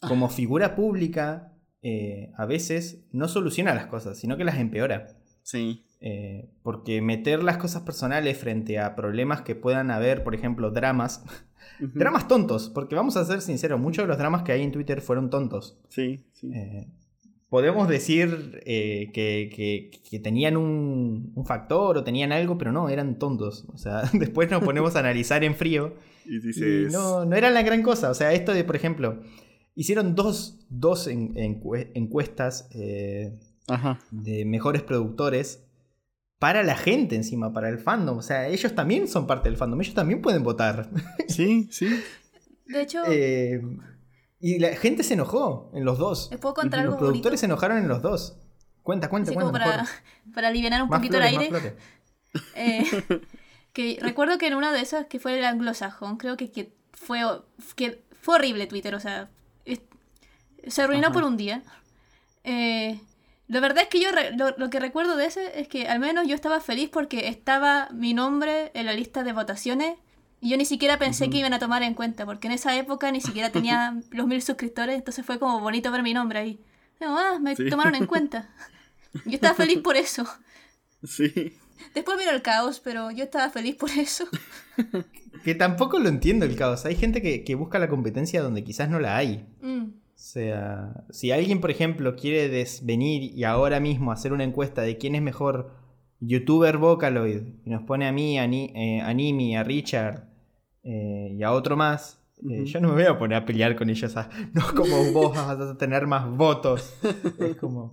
[0.00, 1.54] como figura pública
[1.86, 5.06] eh, a veces no soluciona las cosas, sino que las empeora.
[5.42, 5.84] Sí.
[6.06, 11.24] Eh, porque meter las cosas personales frente a problemas que puedan haber, por ejemplo, dramas.
[11.80, 15.00] dramas tontos, porque vamos a ser sinceros, muchos de los dramas que hay en Twitter
[15.00, 15.78] fueron tontos.
[15.88, 16.52] Sí, sí.
[16.54, 16.86] Eh,
[17.48, 23.64] podemos decir que, tenían un, factor o tenían algo, pero no, eran tontos.
[23.72, 25.94] O sea, después nos ponemos a analizar en frío.
[26.26, 26.90] Y dices.
[26.90, 28.08] no, no eran la gran cosa.
[28.08, 29.20] O sea, esto de, por ejemplo,
[29.76, 30.56] Hicieron dos,
[31.08, 33.36] encuestas eh,
[34.12, 35.63] de mejores productores
[36.44, 38.18] para la gente encima, para el fandom.
[38.18, 40.90] O sea, ellos también son parte del fandom, ellos también pueden votar.
[41.26, 41.88] Sí, sí.
[42.66, 43.02] De hecho...
[43.08, 43.62] Eh,
[44.40, 46.28] y la gente se enojó en los dos.
[46.30, 48.36] ¿Les puedo contar Los productores se enojaron en los dos.
[48.82, 49.52] Cuenta, cuenta, cuenta.
[49.52, 49.86] para,
[50.34, 51.50] para, aliviar un poquito el aire.
[52.56, 52.84] Eh,
[53.72, 57.20] que recuerdo que en una de esas, que fue el anglosajón, creo que, que, fue,
[57.74, 58.94] que fue horrible Twitter.
[58.94, 59.30] O sea,
[60.66, 61.62] se arruinó por un día.
[62.42, 63.00] Eh,
[63.46, 64.08] la verdad es que yo
[64.56, 68.14] lo, que recuerdo de ese es que al menos yo estaba feliz porque estaba mi
[68.14, 69.96] nombre en la lista de votaciones
[70.40, 73.10] y yo ni siquiera pensé que iban a tomar en cuenta porque en esa época
[73.12, 76.60] ni siquiera tenía los mil suscriptores, entonces fue como bonito ver mi nombre ahí.
[77.00, 78.48] ah, me tomaron en cuenta.
[79.26, 80.26] Yo estaba feliz por eso.
[81.04, 81.56] Sí.
[81.94, 84.26] Después vino el caos, pero yo estaba feliz por eso.
[85.44, 86.84] que tampoco lo entiendo el caos.
[86.84, 89.46] Hay gente que, busca la competencia donde quizás no la hay.
[89.60, 89.90] Mm.
[90.24, 94.96] O sea, si alguien, por ejemplo, quiere venir y ahora mismo hacer una encuesta de
[94.96, 95.72] quién es mejor
[96.18, 100.24] youtuber Vocaloid, y nos pone a mí, a, eh, a Nimi, a Richard
[100.82, 103.90] eh, y a otro más, eh, yo no me voy a poner a pelear con
[103.90, 104.14] ellos.
[104.54, 106.98] no como vos vas a tener más votos.
[107.38, 107.92] es como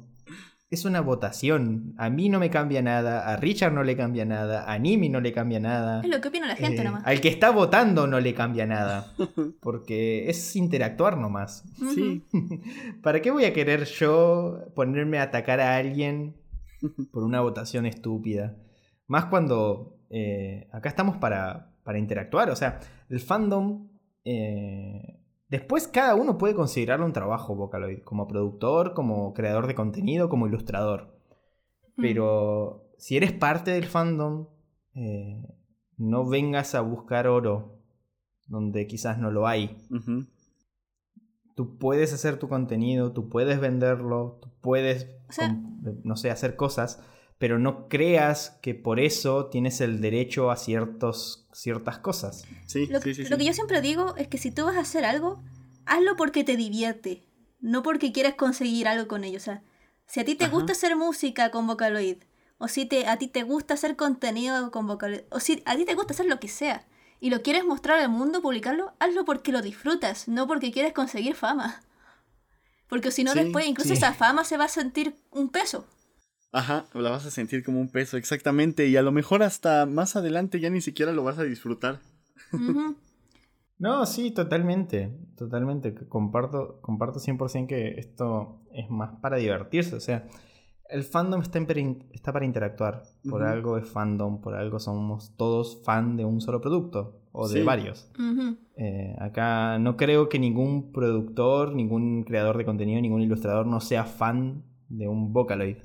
[0.71, 1.93] es una votación.
[1.97, 5.19] A mí no me cambia nada, a Richard no le cambia nada, a Nimi no
[5.19, 5.99] le cambia nada.
[6.01, 7.03] Es lo que opina la gente eh, nomás.
[7.05, 9.13] Al que está votando no le cambia nada.
[9.59, 11.65] Porque es interactuar nomás.
[11.93, 12.25] Sí.
[13.03, 16.37] ¿Para qué voy a querer yo ponerme a atacar a alguien
[17.11, 18.55] por una votación estúpida?
[19.07, 22.49] Más cuando eh, acá estamos para, para interactuar.
[22.49, 23.89] O sea, el fandom.
[24.23, 25.20] Eh,
[25.51, 30.47] Después cada uno puede considerarlo un trabajo Vocaloid, como productor, como creador de contenido, como
[30.47, 31.13] ilustrador.
[31.97, 32.01] Mm.
[32.01, 34.47] Pero si eres parte del fandom,
[34.95, 35.43] eh,
[35.97, 37.79] no vengas a buscar oro
[38.47, 39.77] donde quizás no lo hay.
[41.55, 45.09] Tú puedes hacer tu contenido, tú puedes venderlo, tú puedes,
[46.03, 47.03] no sé, hacer cosas,
[47.41, 52.45] pero no creas que por eso tienes el derecho a ciertos ciertas cosas.
[52.67, 54.81] Sí, lo, sí, sí, lo que yo siempre digo es que si tú vas a
[54.81, 55.41] hacer algo,
[55.87, 57.23] hazlo porque te divierte,
[57.59, 59.37] no porque quieres conseguir algo con ello.
[59.37, 59.63] O sea,
[60.05, 62.17] si a ti te gusta hacer música con Vocaloid,
[62.59, 65.83] o si te, a ti te gusta hacer contenido con Vocaloid, o si a ti
[65.83, 66.85] te gusta hacer lo que sea,
[67.19, 71.33] y lo quieres mostrar al mundo, publicarlo, hazlo porque lo disfrutas, no porque quieres conseguir
[71.33, 71.81] fama.
[72.87, 75.87] Porque si no, después incluso esa fama se va a sentir un peso.
[76.51, 78.87] Ajá, la vas a sentir como un peso, exactamente.
[78.87, 81.99] Y a lo mejor hasta más adelante ya ni siquiera lo vas a disfrutar.
[83.79, 85.17] no, sí, totalmente.
[85.37, 85.93] Totalmente.
[86.09, 89.95] Comparto, comparto 100% que esto es más para divertirse.
[89.95, 90.27] O sea,
[90.89, 91.59] el fandom está,
[92.11, 93.03] está para interactuar.
[93.29, 97.63] Por algo es fandom, por algo somos todos fan de un solo producto o de
[97.63, 98.11] varios.
[98.75, 104.03] Eh, acá no creo que ningún productor, ningún creador de contenido, ningún ilustrador no sea
[104.03, 105.77] fan de un Vocaloid.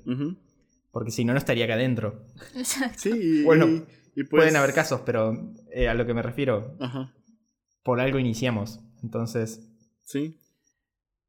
[0.97, 2.24] Porque si no, no estaría acá adentro.
[2.57, 3.01] Exacto.
[3.01, 3.66] Sí, bueno,
[4.14, 6.74] y pues pueden haber casos, pero eh, a lo que me refiero,
[7.82, 8.80] por algo iniciamos.
[9.03, 9.61] Entonces,
[10.05, 10.40] sí.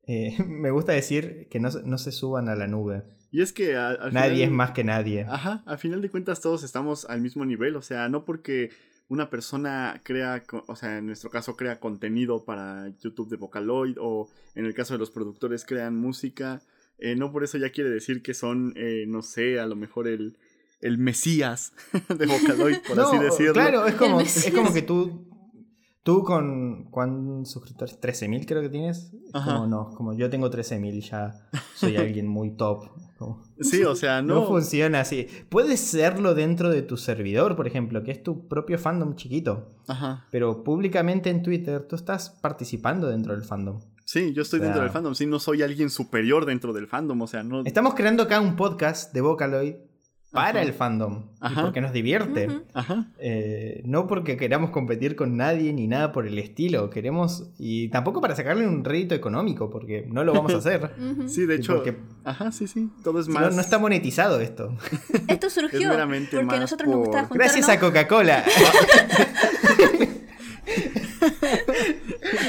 [0.03, 3.03] Eh, me gusta decir que no, se suban a la nube.
[3.29, 3.73] Y es que
[4.13, 5.25] nadie es más que nadie.
[5.27, 8.69] Ajá, al final de cuentas todos estamos al mismo nivel, o sea, no porque
[9.09, 14.29] una persona crea, o sea, en nuestro caso crea contenido para YouTube de Vocaloid o
[14.55, 16.61] en el caso de los productores crean música,
[16.99, 20.07] eh, no por eso ya quiere decir que son, eh, no sé, a lo mejor
[20.07, 20.37] el,
[20.81, 21.73] el Mesías
[22.09, 23.53] de Vocaloid, por así decirlo.
[23.53, 25.27] Claro, es como, es como que tú,
[26.03, 27.99] tú con, ¿cuántos suscriptores?
[27.99, 29.11] 13.000 creo que tienes.
[29.31, 32.89] Como no, como yo tengo 13.000 ya soy alguien muy top.
[33.59, 34.35] Sí, o sea, no...
[34.35, 35.27] No funciona así.
[35.49, 39.69] Puedes serlo dentro de tu servidor, por ejemplo, que es tu propio fandom chiquito.
[39.87, 40.27] Ajá.
[40.29, 43.79] Pero públicamente en Twitter tú estás participando dentro del fandom.
[44.07, 45.13] Sí, yo estoy dentro del fandom.
[45.15, 47.21] Sí, no soy alguien superior dentro del fandom.
[47.21, 47.63] O sea, no.
[47.65, 49.75] Estamos creando acá un podcast de Vocaloid
[50.31, 51.25] para el fandom.
[51.61, 52.47] porque nos divierte.
[53.19, 56.89] Eh, no porque queramos competir con nadie ni nada por el estilo.
[56.89, 57.51] Queremos.
[57.59, 60.89] Y tampoco para sacarle un rédito económico, porque no lo vamos a hacer.
[61.27, 61.83] sí, de hecho.
[62.23, 62.89] Ajá, sí, sí.
[63.03, 63.53] Todo es más.
[63.53, 64.73] No, está monetizado esto.
[65.27, 65.91] Esto surgió
[66.31, 67.31] porque nosotros nos gustaba juntarnos.
[67.31, 68.45] Gracias a Coca-Cola.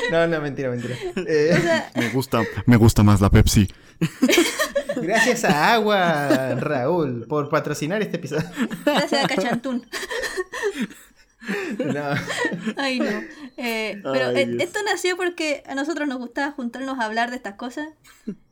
[0.12, 0.96] no, no, mentira, mentira.
[1.16, 3.68] Eh, me gusta, me gusta más la Pepsi.
[5.02, 8.48] Gracias a Agua, Raúl, por patrocinar este episodio.
[8.84, 9.86] Gracias a Cachantún.
[11.78, 12.14] No.
[12.76, 13.22] Ay, no.
[13.56, 17.54] Eh, pero eh, esto nació porque a nosotros nos gustaba juntarnos a hablar de estas
[17.54, 17.88] cosas.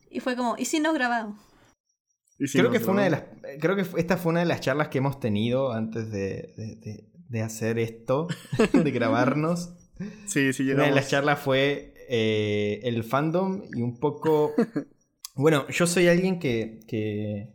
[0.09, 1.39] Y fue como, ¿y si nos grabamos?
[2.51, 3.23] creo que fue una de las.
[3.59, 7.77] Creo que esta fue una de las charlas que hemos tenido antes de, de, hacer
[7.79, 8.27] esto,
[8.73, 9.73] de grabarnos.
[10.25, 14.53] Sí, sí, Una de las charlas fue eh, el fandom y un poco
[15.37, 17.53] bueno, yo soy alguien que,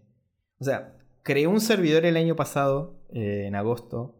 [0.58, 4.16] o sea, creé un servidor el año pasado, eh, en agosto,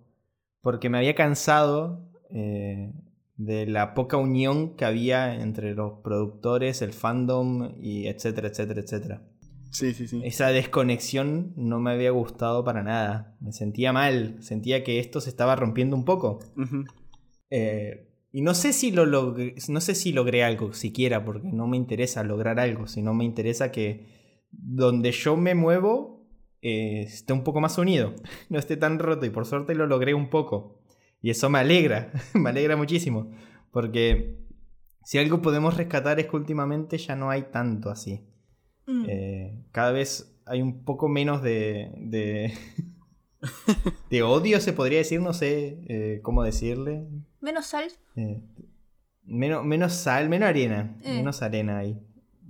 [0.60, 2.92] porque me había cansado eh,
[3.36, 9.22] de la poca unión que había entre los productores, el fandom y etcétera, etcétera, etcétera.
[9.70, 10.20] Sí, sí, sí.
[10.24, 13.36] Esa desconexión no me había gustado para nada.
[13.40, 16.40] Me sentía mal, sentía que esto se estaba rompiendo un poco.
[18.32, 21.76] Y no sé si lo logré, no sé si logré algo siquiera, porque no me
[21.76, 24.06] interesa lograr algo, sino me interesa que
[24.50, 26.26] donde yo me muevo
[26.62, 28.14] eh, esté un poco más unido,
[28.48, 30.80] no esté tan roto y por suerte lo logré un poco.
[31.20, 33.30] Y eso me alegra, me alegra muchísimo,
[33.70, 34.38] porque
[35.04, 38.26] si algo podemos rescatar es que últimamente ya no hay tanto así.
[38.86, 39.04] Mm.
[39.08, 42.52] Eh, cada vez hay un poco menos de, de,
[44.10, 47.06] de odio, se podría decir, no sé eh, cómo decirle.
[47.42, 47.90] Menos sal.
[48.16, 48.40] Eh,
[49.24, 50.96] menos, menos sal, menos arena.
[51.02, 51.16] Eh.
[51.16, 52.00] Menos arena ahí.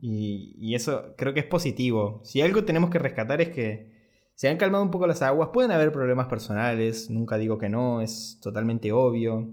[0.01, 2.20] Y, eso creo que es positivo.
[2.24, 3.90] Si algo tenemos que rescatar es que
[4.34, 5.51] se han calmado un poco las aguas.
[5.53, 9.49] Pueden haber problemas personales, nunca digo que no, es totalmente obvio.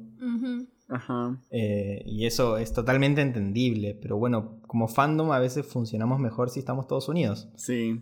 [0.90, 1.40] Ajá.
[1.52, 3.98] Eh, y eso es totalmente entendible.
[4.02, 7.48] Pero bueno, como fandom a veces funcionamos mejor si estamos todos unidos.
[7.56, 8.02] Sí.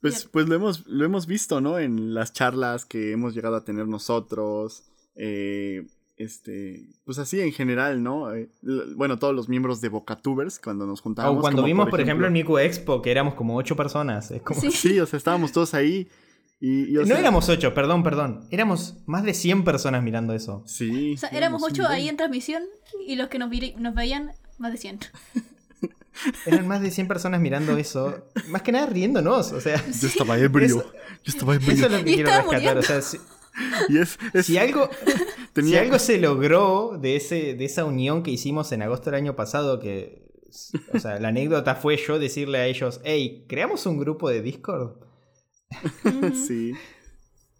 [0.00, 1.78] Pues, pues lo, hemos, lo hemos visto, ¿no?
[1.78, 4.84] En las charlas que hemos llegado a tener nosotros.
[5.14, 5.86] Eh,
[6.18, 8.34] este, pues así en general, ¿no?
[8.34, 8.50] Eh,
[8.96, 11.38] bueno, todos los miembros de Bocatubers cuando nos juntábamos.
[11.38, 14.30] O cuando vimos, por ejemplo, en Miku Expo, que éramos como ocho personas.
[14.32, 14.60] Es como...
[14.60, 14.98] Sí.
[14.98, 16.08] o sea, estábamos todos ahí.
[16.60, 18.46] Y, no éramos ocho, perdón, perdón.
[18.50, 20.64] Éramos más de 100 personas mirando eso.
[20.66, 21.14] Sí.
[21.14, 22.64] O sea, éramos ocho ahí en transmisión
[23.06, 23.48] y los que nos,
[23.78, 24.98] nos veían, más de 100.
[26.46, 28.26] Eran más de 100 personas mirando eso.
[28.48, 29.80] Más que nada riéndonos, o sea.
[29.86, 30.84] Yo estaba ebrio.
[31.24, 31.72] yo estaba ebrio.
[31.74, 33.18] Eso es lo que quiero rescatar, o sea, si
[34.58, 34.88] algo,
[35.56, 39.36] si algo se logró de, ese, de esa unión que hicimos en agosto del año
[39.36, 40.28] pasado, que,
[40.92, 44.96] o sea, la anécdota fue yo decirle a ellos, hey, ¿creamos un grupo de Discord?
[46.46, 46.72] sí.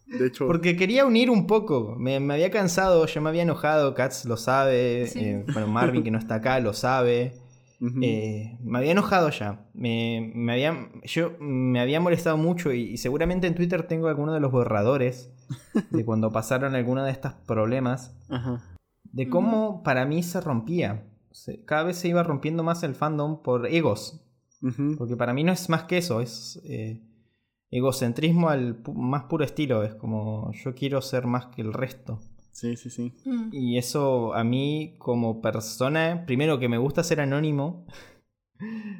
[0.06, 0.46] De hecho.
[0.46, 1.94] Porque quería unir un poco.
[1.98, 5.04] Me, había cansado, yo me había enojado, Katz lo sabe.
[5.04, 7.34] Eh, bueno, Marvin que no está acá lo sabe.
[7.80, 9.66] Eh, me había enojado ya.
[9.74, 14.50] Me, había, yo me había molestado mucho y, seguramente en Twitter tengo algunos de los
[14.50, 15.32] borradores
[15.90, 18.14] de cuando pasaron algunos de estos problemas.
[19.04, 21.04] De cómo para mí se rompía.
[21.64, 24.24] cada vez se iba rompiendo más el fandom por egos.
[24.96, 27.00] Porque para mí no es más que eso, es eh,
[27.70, 29.84] egocentrismo al más puro estilo.
[29.84, 32.20] Es como yo quiero ser más que el resto.
[32.50, 33.14] Sí, sí, sí.
[33.24, 33.50] Mm.
[33.52, 37.86] Y eso a mí como persona, primero que me gusta ser anónimo,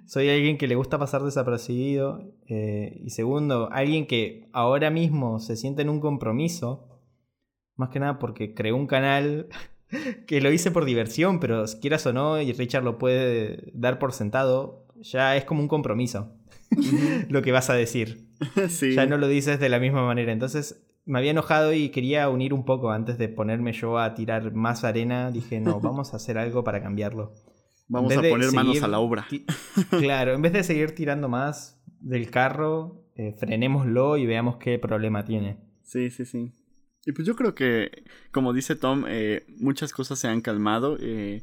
[0.07, 5.57] soy alguien que le gusta pasar desapercibido, eh, y segundo, alguien que ahora mismo se
[5.57, 6.89] siente en un compromiso,
[7.77, 9.49] más que nada porque creó un canal
[10.27, 14.13] que lo hice por diversión, pero quieras o no, y Richard lo puede dar por
[14.13, 16.33] sentado, ya es como un compromiso
[17.29, 18.27] lo que vas a decir.
[18.95, 20.33] Ya no lo dices de la misma manera.
[20.33, 24.53] Entonces, me había enojado y quería unir un poco antes de ponerme yo a tirar
[24.55, 25.31] más arena.
[25.31, 27.33] Dije, no, vamos a hacer algo para cambiarlo.
[27.89, 29.26] Vamos a poner manos a la obra.
[29.99, 35.24] claro, en vez de seguir tirando más del carro, eh, frenémoslo y veamos qué problema
[35.24, 35.59] tiene.
[35.82, 36.53] Sí, sí, sí.
[37.07, 40.99] Y pues yo creo que, como dice Tom, eh, muchas cosas se han calmado.
[41.01, 41.43] Eh,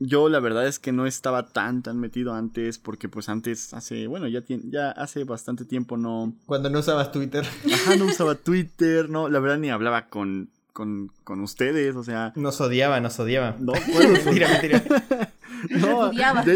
[0.00, 4.06] yo la verdad es que no estaba tan tan metido antes porque pues antes hace,
[4.06, 7.44] bueno, ya ya hace bastante tiempo no cuando no usabas Twitter.
[7.72, 12.32] Ajá, no usaba Twitter, no, la verdad ni hablaba con con, con ustedes, o sea,
[12.36, 13.56] nos odiaba, nos odiaba.
[13.58, 14.84] No, puedo mentira, mentira.
[15.70, 16.44] No, odiaba.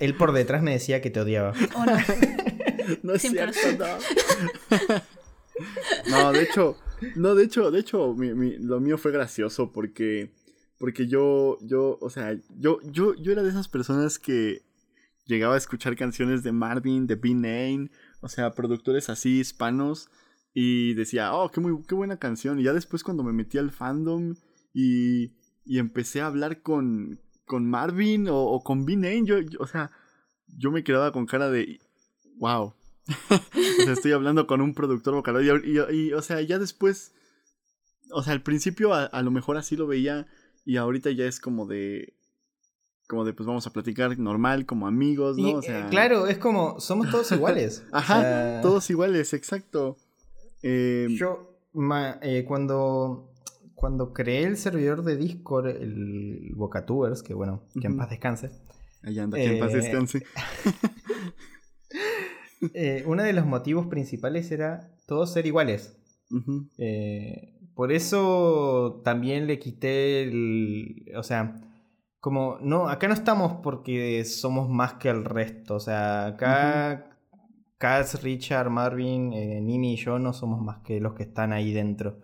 [0.00, 1.52] Él por detrás me decía que te odiaba.
[1.74, 1.92] Oh, no.
[3.02, 3.86] no es cierto, no.
[6.08, 6.76] No, de hecho,
[7.16, 10.30] no, de hecho, de hecho, mi, mi, lo mío fue gracioso porque
[10.78, 14.62] porque yo, yo, o sea, yo, yo, yo era de esas personas que
[15.26, 17.34] llegaba a escuchar canciones de Marvin, de B.
[17.34, 17.90] Nane,
[18.20, 20.08] o sea, productores así hispanos,
[20.54, 22.58] y decía, oh, qué, muy, qué buena canción.
[22.58, 24.34] Y ya después cuando me metí al fandom
[24.72, 25.32] y,
[25.68, 28.96] y empecé a hablar con, con Marvin o, con B.
[28.96, 29.90] Nane, yo, o sea,
[30.46, 31.80] yo me quedaba con cara de,
[32.38, 32.74] wow.
[33.30, 35.62] o sea, estoy hablando con un productor vocal.
[35.64, 37.12] Y, y, o sea, ya después,
[38.10, 40.26] o sea, al principio a lo mejor así lo veía
[40.64, 42.14] y ahorita ya es como de
[43.08, 45.52] como de pues vamos a platicar normal como amigos, ¿no?
[45.52, 45.86] o sea...
[45.86, 47.82] Eh, claro, es como somos todos iguales.
[47.92, 49.96] Ajá, todos iguales, exacto.
[50.62, 51.58] Em, yo
[52.20, 53.27] eh, cuando
[53.78, 58.50] cuando creé el servidor de Discord, el Bocatubers, que bueno, que en paz descanse.
[59.04, 60.24] Allá anda, que en paz eh, descanse.
[63.06, 65.96] uno de los motivos principales era todos ser iguales.
[67.74, 71.12] Por eso también le quité el.
[71.16, 71.54] O sea,
[72.18, 72.58] como.
[72.60, 75.76] No, acá no estamos porque somos más que el resto.
[75.76, 77.07] O sea, acá.
[77.78, 81.72] Kaz, Richard, Marvin, eh, Nimi y yo no somos más que los que están ahí
[81.72, 82.18] dentro.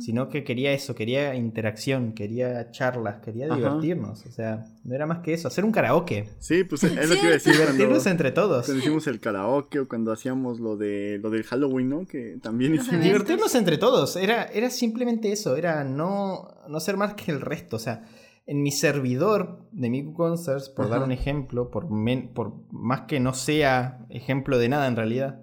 [0.00, 4.24] Sino que quería eso, quería interacción, quería charlas, quería divertirnos.
[4.24, 6.26] O sea, no era más que eso, hacer un karaoke.
[6.38, 7.52] Sí, pues es lo que iba a decir.
[7.52, 8.64] Divertirnos entre todos.
[8.64, 12.06] Cuando hicimos el karaoke o cuando hacíamos lo de lo del Halloween, ¿no?
[12.06, 13.04] Que también hicimos.
[13.04, 14.16] Divertirnos entre todos.
[14.16, 17.76] Era, era simplemente eso, era no, no ser más que el resto.
[17.76, 18.06] O sea,
[18.48, 21.86] en mi servidor de Miku Concerts, por dar un ejemplo, por,
[22.32, 25.42] por más que no sea ejemplo de nada en realidad,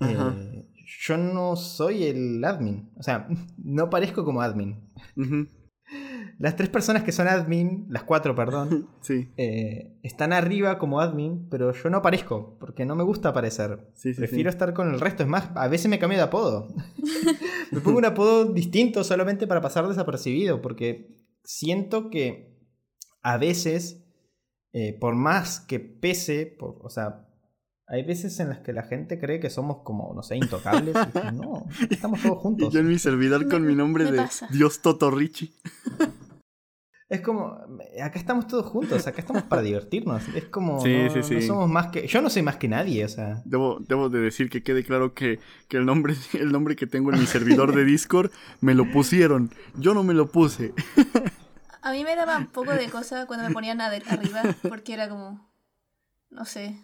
[0.00, 0.66] eh,
[1.02, 2.88] yo no soy el admin.
[2.96, 3.28] O sea,
[3.62, 4.80] no parezco como admin.
[6.38, 9.28] Las tres personas que son admin, las cuatro, perdón, sí.
[9.36, 13.86] Eh, están arriba como admin, pero yo no aparezco, porque no me gusta aparecer.
[14.16, 15.24] Prefiero estar con el resto.
[15.24, 16.68] Es más, a veces me cambio de apodo.
[17.70, 22.58] me pongo un apodo distinto solamente para pasar desapercibido, porque siento que
[23.22, 24.04] a veces,
[24.72, 27.28] eh, por más que pese, por, o sea,
[27.86, 30.96] hay veces en las que la gente cree que somos como, no sé, intocables.
[30.96, 32.68] y no, estamos todos juntos.
[32.68, 35.54] Y yo en mi servidor con mi nombre de Dios Totorrichi.
[37.08, 37.58] Es como,
[38.02, 40.26] acá estamos todos juntos, acá estamos para divertirnos.
[40.34, 43.42] Es como, no, somos más que, yo no soy más que nadie, o sea.
[43.44, 45.38] Debo, debo de decir que quede claro que,
[45.68, 48.30] que, el, nombre, el nombre que tengo en mi servidor de Discord
[48.60, 50.72] me lo pusieron, yo no me lo puse.
[51.82, 55.52] A mí me daba un poco de cosa cuando me ponían arriba, porque era como,
[56.30, 56.80] no sé.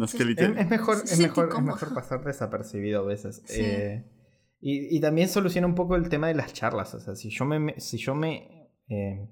[0.00, 3.42] es, mejor, es, mejor, es mejor pasar desapercibido a veces.
[3.50, 4.10] Eh,
[4.60, 6.94] y, y, también soluciona un poco el tema de las charlas.
[6.94, 8.57] O sea, si yo me, si yo me
[8.88, 9.28] eh,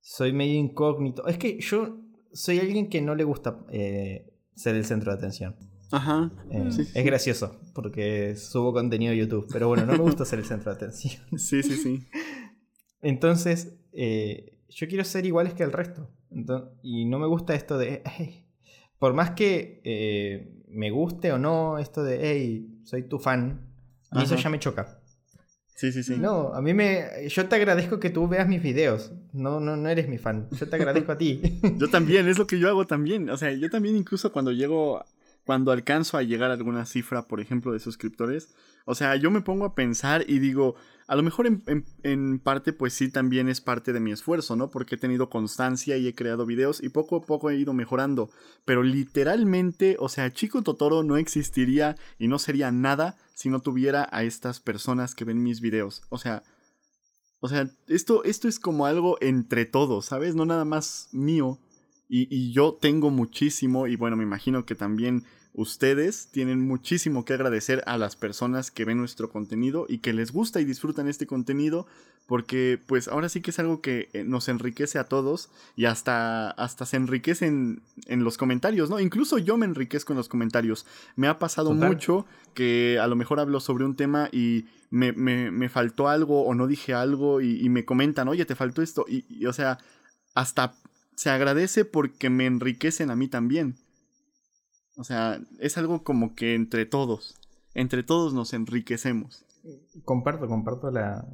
[0.00, 1.26] soy medio incógnito.
[1.26, 2.00] Es que yo
[2.32, 5.56] soy alguien que no le gusta eh, ser el centro de atención.
[5.92, 6.30] Ajá.
[6.50, 10.70] Es gracioso porque subo contenido a YouTube, pero bueno, no me gusta ser el centro
[10.70, 11.22] de atención.
[11.36, 12.06] Sí, sí, sí.
[13.02, 16.08] Entonces, eh, yo quiero ser iguales que el resto.
[16.82, 18.02] y no me gusta esto de,
[18.98, 23.66] por más que eh, me guste o no esto de, hey, soy tu fan,
[24.12, 24.99] y eso ya me choca.
[25.74, 26.16] Sí, sí, sí.
[26.18, 27.28] No, a mí me.
[27.28, 29.12] Yo te agradezco que tú veas mis videos.
[29.32, 30.46] No, no, no eres mi fan.
[30.50, 31.40] Yo te agradezco a ti.
[31.78, 33.30] yo también, es lo que yo hago también.
[33.30, 35.04] O sea, yo también, incluso cuando llego.
[35.44, 38.54] Cuando alcanzo a llegar a alguna cifra, por ejemplo, de suscriptores.
[38.84, 40.76] O sea, yo me pongo a pensar y digo,
[41.06, 44.70] a lo mejor en, parte pues sí también es parte de mi esfuerzo, ¿no?
[44.70, 48.30] Porque he tenido constancia y he creado videos y poco a poco he ido mejorando.
[48.64, 54.08] Pero literalmente, o sea, Chico Totoro no existiría y no sería nada si no tuviera
[54.12, 56.02] a estas personas que ven mis videos.
[56.10, 56.42] O sea,
[57.40, 60.34] o sea, esto, esto es como algo entre todos, ¿sabes?
[60.34, 61.58] No nada más mío.
[62.10, 67.34] Y, y yo tengo muchísimo y bueno, me imagino que también ustedes tienen muchísimo que
[67.34, 71.26] agradecer a las personas que ven nuestro contenido y que les gusta y disfrutan este
[71.26, 71.86] contenido
[72.26, 76.50] porque pues ahora sí que es algo que eh, nos enriquece a todos y hasta,
[76.52, 79.00] hasta se enriquecen en los comentarios, ¿no?
[79.00, 80.86] Incluso yo me enriquezco en los comentarios.
[81.16, 85.68] Me ha pasado mucho que a lo mejor hablo sobre un tema y me, me,
[85.68, 89.04] faltó algo o no dije algo y, me comentan, oye, te faltó esto.
[89.08, 89.78] y o sea,
[90.34, 90.74] hasta
[91.20, 93.76] se agradece porque me enriquecen a mí también.
[94.96, 97.38] O sea, es algo como que entre todos.
[97.74, 99.44] entre todos nos enriquecemos.
[100.06, 101.26] Comparto, comparto la,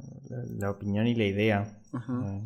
[0.69, 1.79] opinión y la idea.
[1.93, 2.41] Eh,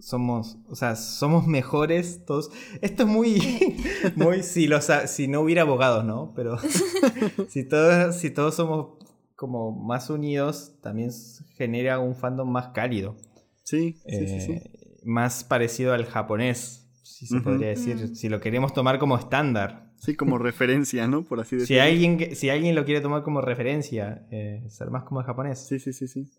[0.00, 2.50] somos, o sea, somos mejores todos.
[2.80, 3.76] Esto es muy,
[4.16, 6.32] muy si, los, si no hubiera abogados, ¿no?
[6.34, 6.56] Pero
[7.50, 8.96] si todos, si todos somos
[9.36, 11.10] como más unidos, también
[11.58, 13.18] genera un fandom más cálido.
[13.64, 18.14] Sí, sí, sí, eh, Más parecido al japonés, si se podría decir, mm.
[18.14, 19.90] si lo queremos tomar como estándar.
[19.96, 21.24] Sí, como referencia, ¿no?
[21.24, 21.82] Por así decirlo.
[21.82, 25.66] Si alguien, si alguien lo quiere tomar como referencia, eh, ser más como el japonés.
[25.66, 26.30] Sí, sí, sí, sí.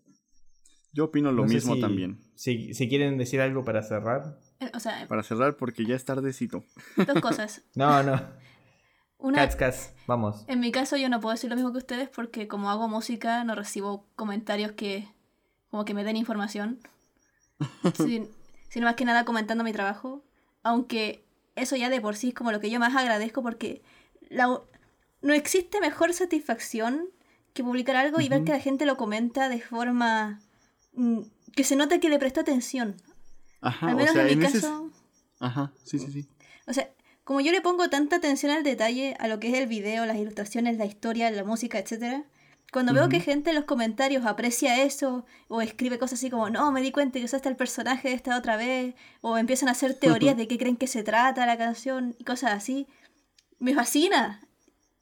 [0.92, 2.20] Yo opino lo mismo también.
[2.36, 4.38] Si, si, quieren decir algo para cerrar.
[4.60, 6.62] Eh, o sea, para cerrar porque ya es tardecito.
[6.96, 7.62] Dos cosas.
[7.74, 8.20] no, no.
[9.18, 9.48] Una,
[10.06, 10.44] vamos.
[10.48, 13.42] En mi caso yo no puedo decir lo mismo que ustedes porque como hago música
[13.42, 15.08] no recibo comentarios que
[15.70, 16.78] como que me den información.
[18.74, 20.22] sino más que nada comentando mi trabajo.
[20.62, 21.24] Aunque
[21.56, 23.80] eso ya de por sí es como lo que yo más agradezco porque
[24.30, 27.06] no existe mejor satisfacción
[27.54, 30.40] que publicar algo y ver que la gente lo comenta de forma
[30.94, 31.20] Mm,
[31.54, 32.96] que se nota que le prestó atención.
[33.60, 34.90] Ajá, Al menos en mi caso.
[35.40, 36.28] Ajá, sí, sí, sí.
[36.66, 36.90] O sea,
[37.24, 40.16] como yo le pongo tanta atención al detalle, a lo que es el video, las
[40.16, 42.24] ilustraciones, la historia, la música, etc.
[42.74, 46.72] Cuando veo que gente en los comentarios aprecia eso, o escribe cosas así como, no,
[46.72, 49.94] me di cuenta que usaste el personaje de esta otra vez, o empiezan a hacer
[49.94, 52.88] teorías de qué creen que se trata la canción, y cosas así,
[53.60, 54.40] me fascina.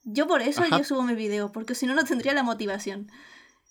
[0.05, 3.11] Yo por eso yo subo mi video, porque si no, no tendría la motivación.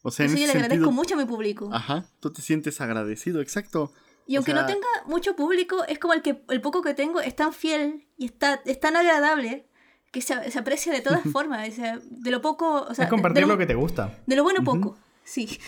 [0.01, 1.69] O sea, en sí, le agradezco mucho a mi público.
[1.71, 3.93] Ajá, tú te sientes agradecido, exacto.
[4.25, 7.35] Y aunque no tenga mucho público, es como el que el poco que tengo es
[7.35, 9.69] tan fiel y está, es tan agradable
[10.11, 11.67] que se, aprecia de todas formas.
[11.67, 12.83] O sea, de lo poco.
[12.83, 14.19] O sea, es compartir lo, que te gusta.
[14.25, 15.59] De lo bueno poco, sí.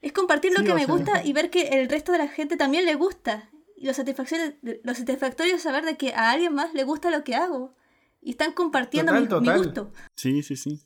[0.00, 2.84] Es compartir lo que me gusta y ver que el resto de la gente también
[2.84, 3.50] le gusta.
[3.76, 3.92] Y lo,
[4.82, 7.74] lo satisfactorio es saber de que a alguien más le gusta lo que hago.
[8.20, 9.92] Y están compartiendo mi, mi gusto.
[10.14, 10.80] Sí, sí, sí.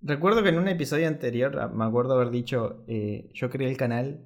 [0.00, 3.76] Recuerdo que en un episodio anterior ah, me acuerdo haber dicho, eh, yo creé el
[3.76, 4.24] canal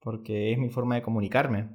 [0.00, 1.68] porque es mi forma de comunicarme.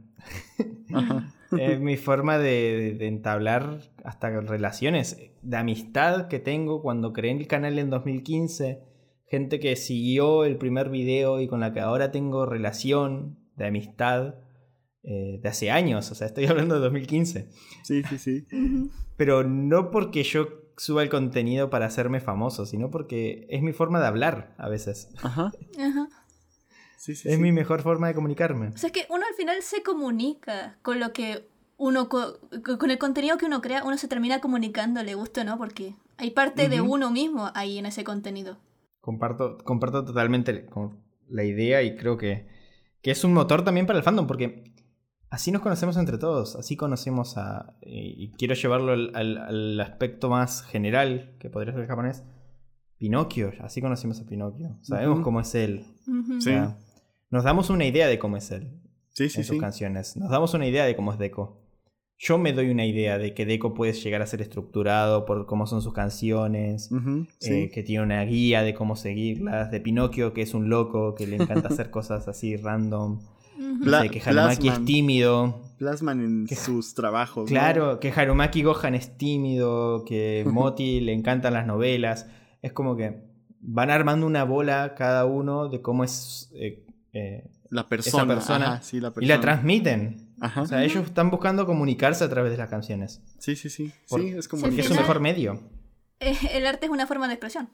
[1.57, 7.79] Es mi forma de, entablar hasta relaciones de amistad que tengo cuando creé el canal
[7.79, 8.81] en 2015.
[9.27, 14.35] Gente que siguió el primer video y con la que ahora tengo relación de amistad
[15.03, 16.11] eh, de hace años.
[16.11, 17.49] O sea, estoy hablando de 2015.
[17.83, 18.47] Sí, sí, sí.
[19.17, 23.99] Pero no porque yo suba el contenido para hacerme famoso, sino porque es mi forma
[23.99, 25.09] de hablar a veces.
[25.21, 25.51] Ajá.
[25.79, 26.09] Ajá.
[27.05, 28.69] Sí, sí, es mi mejor forma de comunicarme.
[28.69, 31.47] O sea, es que uno al final se comunica con lo que
[31.77, 35.93] uno, con el contenido que uno crea, uno se termina comunicando, le gusta no, porque
[36.17, 38.57] hay parte de uno mismo ahí en ese contenido.
[39.01, 40.67] Comparto, comparto totalmente
[41.29, 42.47] la idea y creo que,
[43.03, 44.73] que es un motor también para el fandom, porque
[45.29, 47.77] así nos conocemos entre todos, así conocemos a...
[47.83, 52.23] Y quiero llevarlo al, aspecto más general, que podría ser el japonés.
[52.97, 54.79] Pinocchio, así conocimos a Pinocchio.
[54.81, 55.85] Sabemos cómo es él.
[57.29, 58.69] Nos damos una idea de cómo es él
[59.11, 60.15] sí, sí, en sus canciones.
[60.17, 61.61] Nos damos una idea de cómo es Deco.
[62.17, 65.67] Yo me doy una idea de que Deco puede llegar a ser estructurado por cómo
[65.67, 66.89] son sus canciones,
[67.41, 71.27] eh, que tiene una guía de cómo seguirlas, de Pinocchio que es un loco, que
[71.27, 73.19] le encanta hacer cosas así random
[74.11, 75.61] que Harumaki es tímido.
[75.77, 77.49] Plasman en sus trabajos.
[77.49, 82.27] Claro, que Harumaki Gohan es tímido, que Moti le encantan las novelas.
[82.61, 83.23] Es como que
[83.59, 86.84] van armando una bola cada uno de cómo es eh,
[87.15, 88.81] eh, la persona, persona,
[89.21, 90.35] y la transmiten.
[90.57, 93.21] O sea, ellos están buscando comunicarse a través de las canciones.
[93.39, 93.93] Sí, sí, sí.
[94.05, 95.61] sí es como es su mejor medio.
[96.19, 97.69] Eh, el arte es una forma de expresión.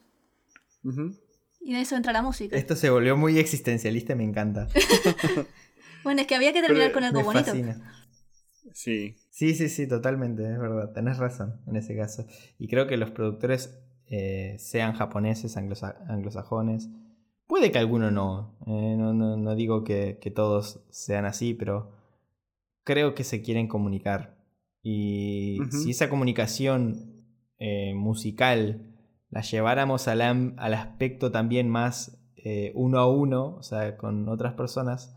[1.60, 2.56] Y en eso entra la música.
[2.56, 4.68] Esto se volvió muy existencialista y me encanta.
[6.04, 7.54] Bueno, es que había que terminar con algo bonito.
[8.74, 9.16] Sí.
[9.30, 10.92] Sí, sí, sí, totalmente, es verdad.
[10.94, 12.26] Tenés razón en ese caso.
[12.58, 16.90] Y creo que los productores, eh, sean japoneses, anglosajones,
[17.52, 18.56] puede que alguno no.
[18.66, 21.92] Eh, no, no, digo que, todos sean así, pero
[22.86, 24.38] creo que se quieren comunicar.
[24.82, 27.26] Y si esa comunicación
[27.60, 28.96] eh, musical
[29.30, 32.18] la lleváramos al, al aspecto también más
[32.74, 35.14] uno a uno, o sea, con otras personas,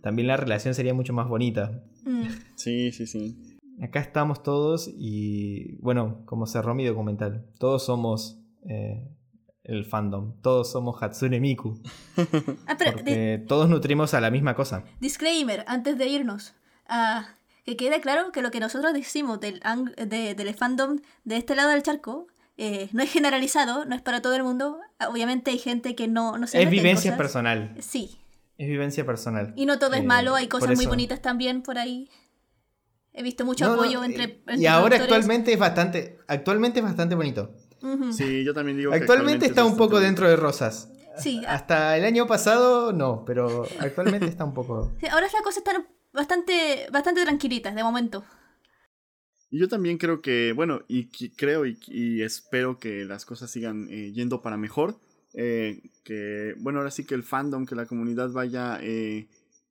[0.00, 1.84] también la relación sería mucho más bonita.
[2.06, 2.24] Mm.
[2.54, 3.58] Sí, sí, sí.
[3.82, 9.06] Acá estamos todos y, bueno, como cerró mi documental, todos somos eh,
[9.66, 11.80] el fandom, todos somos Hatsune Miku.
[12.66, 14.84] Ah, porque todos nutrimos a la misma cosa.
[15.00, 16.54] Disclaimer, antes de irnos.
[16.88, 17.28] Ah,
[17.64, 19.60] que quede claro que lo que nosotros decimos del,
[20.08, 22.28] del fandom de este lado del charco
[22.58, 24.78] eh, no es generalizado, no es para todo el mundo.
[25.08, 27.74] Obviamente hay gente que no, no se Es vivencia personal.
[27.80, 28.18] Sí.
[28.56, 29.52] Es vivencia personal.
[29.56, 32.08] Y no todo es eh, malo, hay cosas muy bonitas también por ahí.
[33.12, 37.54] He visto mucho apoyo entre, Y ahora actualmente es bastante, actualmente es bastante bonito.
[38.12, 40.90] Sí, yo también digo actualmente, actualmente está un poco dentro de rosas.
[41.18, 41.42] Sí.
[41.46, 44.92] Hasta el año pasado no, pero actualmente está un poco.
[45.00, 48.24] Sí, ahora las cosas están bastante, bastante tranquilitas de momento.
[49.50, 54.12] Y yo también creo que, bueno, y creo y, espero que las cosas sigan eh,
[54.12, 54.98] yendo para mejor.
[55.34, 59.28] Eh, que, bueno, ahora sí que el fandom, que la comunidad vaya eh,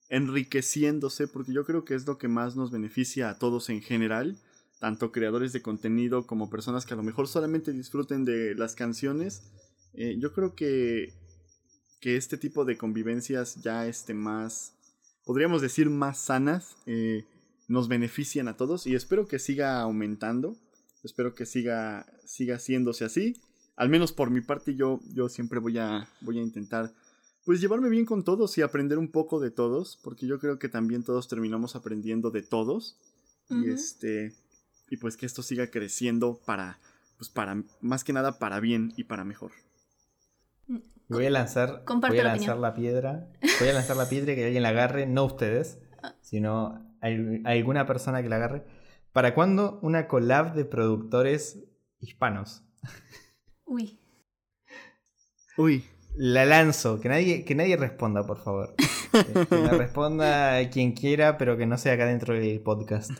[0.09, 4.37] enriqueciéndose, porque yo creo que es lo que más nos beneficia a todos en general,
[4.79, 9.43] tanto creadores de contenido como personas que a lo mejor solamente disfruten de las canciones.
[9.93, 11.13] yo creo que,
[12.01, 14.73] que este tipo de convivencias ya esté más,
[15.25, 16.75] podríamos decir, más sanas
[17.67, 20.55] nos benefician a todos y espero que siga aumentando,
[21.03, 23.35] espero que siga, siga haciéndose así.
[23.75, 26.93] Al menos por mi parte yo, yo siempre voy a, voy a intentar
[27.43, 30.69] pues llevarme bien con todos y aprender un poco de todos, porque yo creo que
[30.69, 32.97] también todos terminamos aprendiendo de todos.
[33.49, 34.33] Y este
[34.89, 36.79] y pues que esto siga creciendo para
[37.17, 39.51] pues para más que nada para bien y para mejor.
[40.67, 40.79] Mm,
[41.09, 43.27] voy a lanzar, voy a lanzar la piedra.
[43.59, 46.15] Voy a lanzar la piedra y que alguien la agarre, no ustedes, ah.
[46.21, 48.65] sino alguna persona que la agarre.
[49.13, 51.63] ¿Para cuándo una collab de productores
[51.99, 52.63] hispanos?
[53.65, 53.99] Uy.
[55.57, 55.85] Uy.
[56.17, 58.75] La lanzo, que nadie, que nadie responda, por favor.
[59.23, 63.11] que me responda quien quiera, pero que no sea acá dentro del podcast.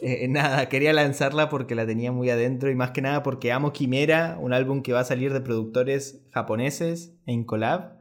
[0.00, 3.72] Eh, nada, quería lanzarla porque la tenía muy adentro y más que nada porque amo
[3.72, 7.98] Quimera, un álbum que va a salir de productores japoneses en collab,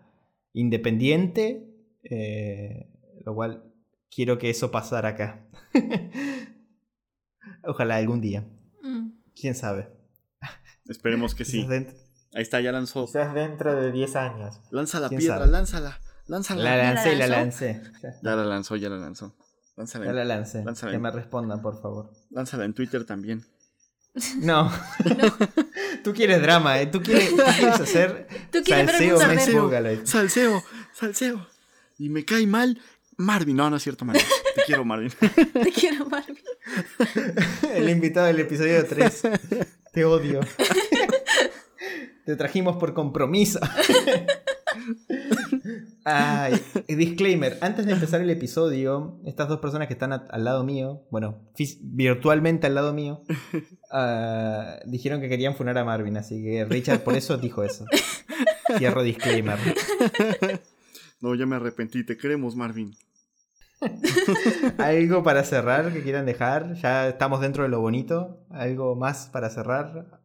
[0.54, 1.68] independiente,
[2.04, 2.92] eh,
[3.26, 3.72] lo cual
[4.10, 5.48] quiero que eso pasara acá.
[7.64, 8.46] Ojalá algún día.
[8.82, 9.10] Mm.
[9.36, 9.90] ¿Quién sabe?
[10.88, 11.68] Esperemos que sí.
[12.34, 13.06] Ahí está, ya lanzó.
[13.06, 14.60] Quizás dentro de 10 años.
[14.72, 16.00] Lanza la piedra, lánzala.
[16.28, 16.64] Lánzala.
[16.64, 17.82] La lancé, la, lancé.
[18.22, 19.36] Ya la lanzó, ya la lanzó.
[19.76, 20.06] Lánzala.
[20.06, 20.64] Ya la lancé.
[20.90, 22.12] Que me respondan, por favor.
[22.30, 23.46] Lánzala en Twitter también.
[24.40, 24.72] No.
[26.04, 26.88] tú quieres drama, ¿eh?
[26.88, 30.64] Tú quieres, tú quieres hacer ¿Tú quieres salseo, salseo, salseo,
[30.94, 31.48] salseo.
[32.00, 32.80] Y me cae mal
[33.18, 34.24] Marvin, no, no es cierto, Marvin.
[34.56, 35.12] Te quiero, Marvin.
[35.54, 36.38] Te quiero, Marvin.
[37.74, 39.22] El invitado del episodio 3.
[39.92, 40.40] Te odio.
[42.26, 43.60] Te trajimos por compromiso.
[46.10, 46.54] Ay,
[46.88, 47.58] disclaimer.
[47.60, 51.52] Antes de empezar el episodio, estas dos personas que están al lado mío, bueno,
[51.82, 53.24] virtualmente al lado mío,
[53.92, 56.16] ah, dijeron que querían funar a Marvin.
[56.16, 57.86] Así que Richard por eso dijo eso.
[58.78, 59.60] Cierro disclaimer.
[61.20, 62.04] No, ya me arrepentí.
[62.06, 62.96] Te queremos, Marvin.
[64.78, 66.76] ¿Algo para cerrar que quieran dejar?
[66.76, 68.46] Ya estamos dentro de lo bonito.
[68.52, 70.22] ¿Algo más para cerrar?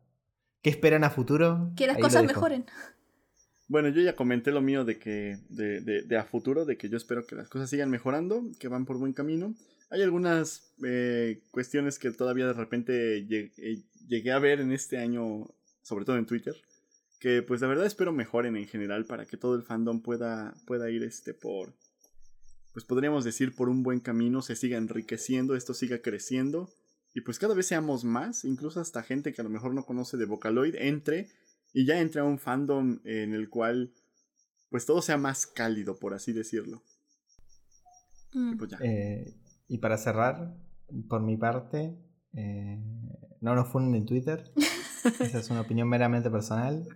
[0.61, 1.71] ¿Qué esperan a futuro?
[1.77, 2.67] Que las cosas mejoren.
[3.73, 7.27] Bueno, yo ya comenté lo mío de que, de, a futuro, de que yo espero
[7.27, 9.55] que las cosas sigan mejorando, que van por buen camino.
[9.89, 14.99] Hay algunas eh, cuestiones que todavía de repente llegué, eh, llegué a ver en este
[14.99, 15.49] año,
[15.81, 16.55] sobre todo en Twitter,
[17.19, 20.91] que pues la verdad espero mejoren en general para que todo el fandom pueda, pueda
[20.91, 21.73] ir este por,
[22.75, 26.69] pues podríamos decir, por un buen camino, se siga enriqueciendo, esto siga creciendo
[27.15, 30.19] y pues cada vez seamos más, incluso hasta gente que a lo mejor no conoce
[30.19, 31.31] de Vocaloid entre
[31.73, 33.93] y ya entre a un fandom en el cual
[34.71, 36.83] pues todo sea más cálido, por así decirlo.
[38.33, 38.57] Mm.
[38.57, 39.35] Pues eh,
[39.69, 40.57] y, para cerrar,
[41.09, 41.95] por mi parte,
[42.35, 42.83] eh,
[43.41, 44.51] no nos funden en Twitter.
[45.21, 46.87] Esa es una opinión meramente personal.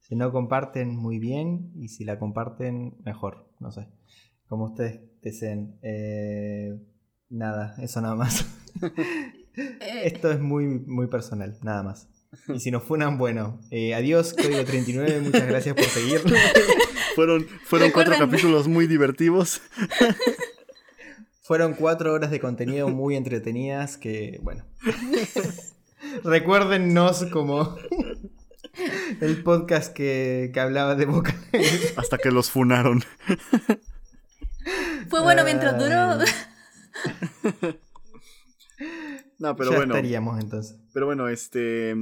[0.00, 1.72] Si no comparten, muy bien.
[1.74, 3.52] Y si la comparten, mejor.
[3.58, 3.88] No sé
[4.48, 5.78] como ustedes deseen.
[5.82, 6.76] Eh,
[7.28, 8.46] nada, eso nada más.
[10.02, 12.08] Esto es muy, muy personal, nada más.
[12.54, 16.38] Y si nos funan, bueno, eh, adiós, código 39, muchas gracias por seguirnos.
[17.14, 19.60] fueron fueron cuatro capítulos muy divertidos.
[21.42, 24.64] fueron cuatro horas de contenido muy entretenidas que, bueno.
[26.24, 27.76] Recuérdennos como
[29.20, 31.34] el podcast que, que hablaba de boca.
[31.96, 33.02] Hasta que los funaron.
[35.08, 36.18] Fue bueno mientras duró.
[39.38, 39.94] no, pero bueno.
[39.94, 40.78] estaríamos entonces.
[40.92, 41.96] Pero bueno, este.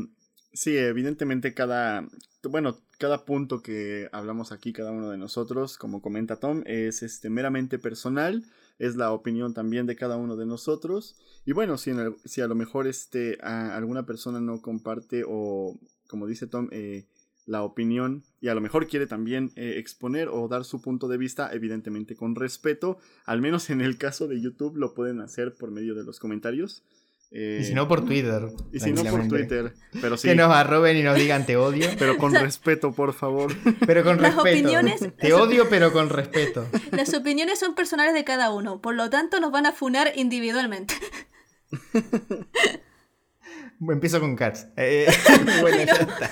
[0.57, 2.09] Sí, evidentemente cada.
[2.43, 7.29] Bueno, cada punto que hablamos aquí, cada uno de nosotros, como comenta Tom, es este
[7.29, 8.43] meramente personal.
[8.79, 11.17] Es la opinión también de cada uno de nosotros.
[11.45, 11.93] Y bueno, si,
[12.25, 17.07] si a lo mejor este, alguna persona no comparte o, como dice Tom, eh,
[17.45, 21.19] la opinión y a lo mejor quiere también eh, exponer o dar su punto de
[21.19, 22.97] vista, evidentemente con respeto.
[23.27, 26.83] Al menos en el caso de YouTube lo pueden hacer por medio de los comentarios.
[27.37, 28.49] Y si no por Twitter.
[28.73, 29.75] Y si no por Twitter.
[30.01, 30.29] Pero sí.
[30.29, 31.89] Que nos arroben y nos digan te odio.
[31.99, 33.55] Pero con respeto, por favor.
[33.87, 34.59] Pero con Las respeto.
[34.59, 36.67] Opiniones, te odio, pero con respeto.
[36.93, 38.81] Las opiniones son personales de cada uno.
[38.81, 40.95] Por lo tanto, nos van a funar individualmente.
[43.81, 44.69] Empiezo con Cats.
[44.77, 45.07] Eh,
[45.61, 46.31] bueno, ya está.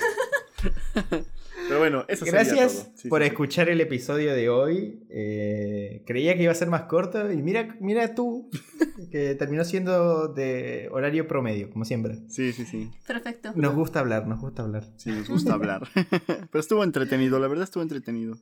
[1.67, 5.05] Pero bueno, eso Gracias por escuchar el episodio de hoy.
[5.09, 8.51] Eh, creía que iba a ser más corto y mira, mira tú,
[9.11, 12.19] que terminó siendo de horario promedio, como siempre.
[12.29, 12.91] Sí, sí, sí.
[13.07, 13.53] Perfecto.
[13.55, 14.85] Nos gusta hablar, nos gusta hablar.
[14.97, 15.89] Sí, nos gusta hablar.
[16.27, 18.37] Pero estuvo entretenido, la verdad estuvo entretenido.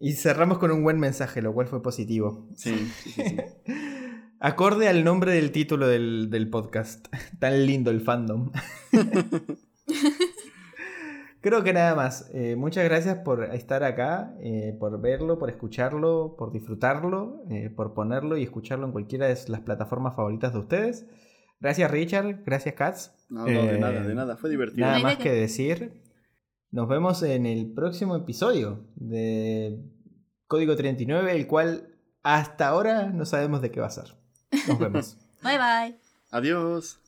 [0.00, 2.48] Y cerramos con un buen mensaje, lo cual fue positivo.
[2.54, 3.36] Sí, sí, sí.
[4.40, 7.08] Acorde al nombre del título del, del podcast.
[7.40, 8.52] Tan lindo el fandom.
[11.40, 12.30] Creo que nada más.
[12.34, 17.94] Eh, muchas gracias por estar acá, eh, por verlo, por escucharlo, por disfrutarlo, eh, por
[17.94, 21.06] ponerlo y escucharlo en cualquiera de las plataformas favoritas de ustedes.
[21.60, 23.10] Gracias Richard, gracias Katz.
[23.28, 24.86] No, no, de nada, de nada, fue divertido.
[24.86, 26.02] Nada más que decir.
[26.70, 29.80] Nos vemos en el próximo episodio de
[30.46, 34.14] Código 39, el cual hasta ahora no sabemos de qué va a ser.
[34.66, 35.16] Nos vemos.
[35.42, 35.98] bye bye.
[36.30, 37.00] Adiós.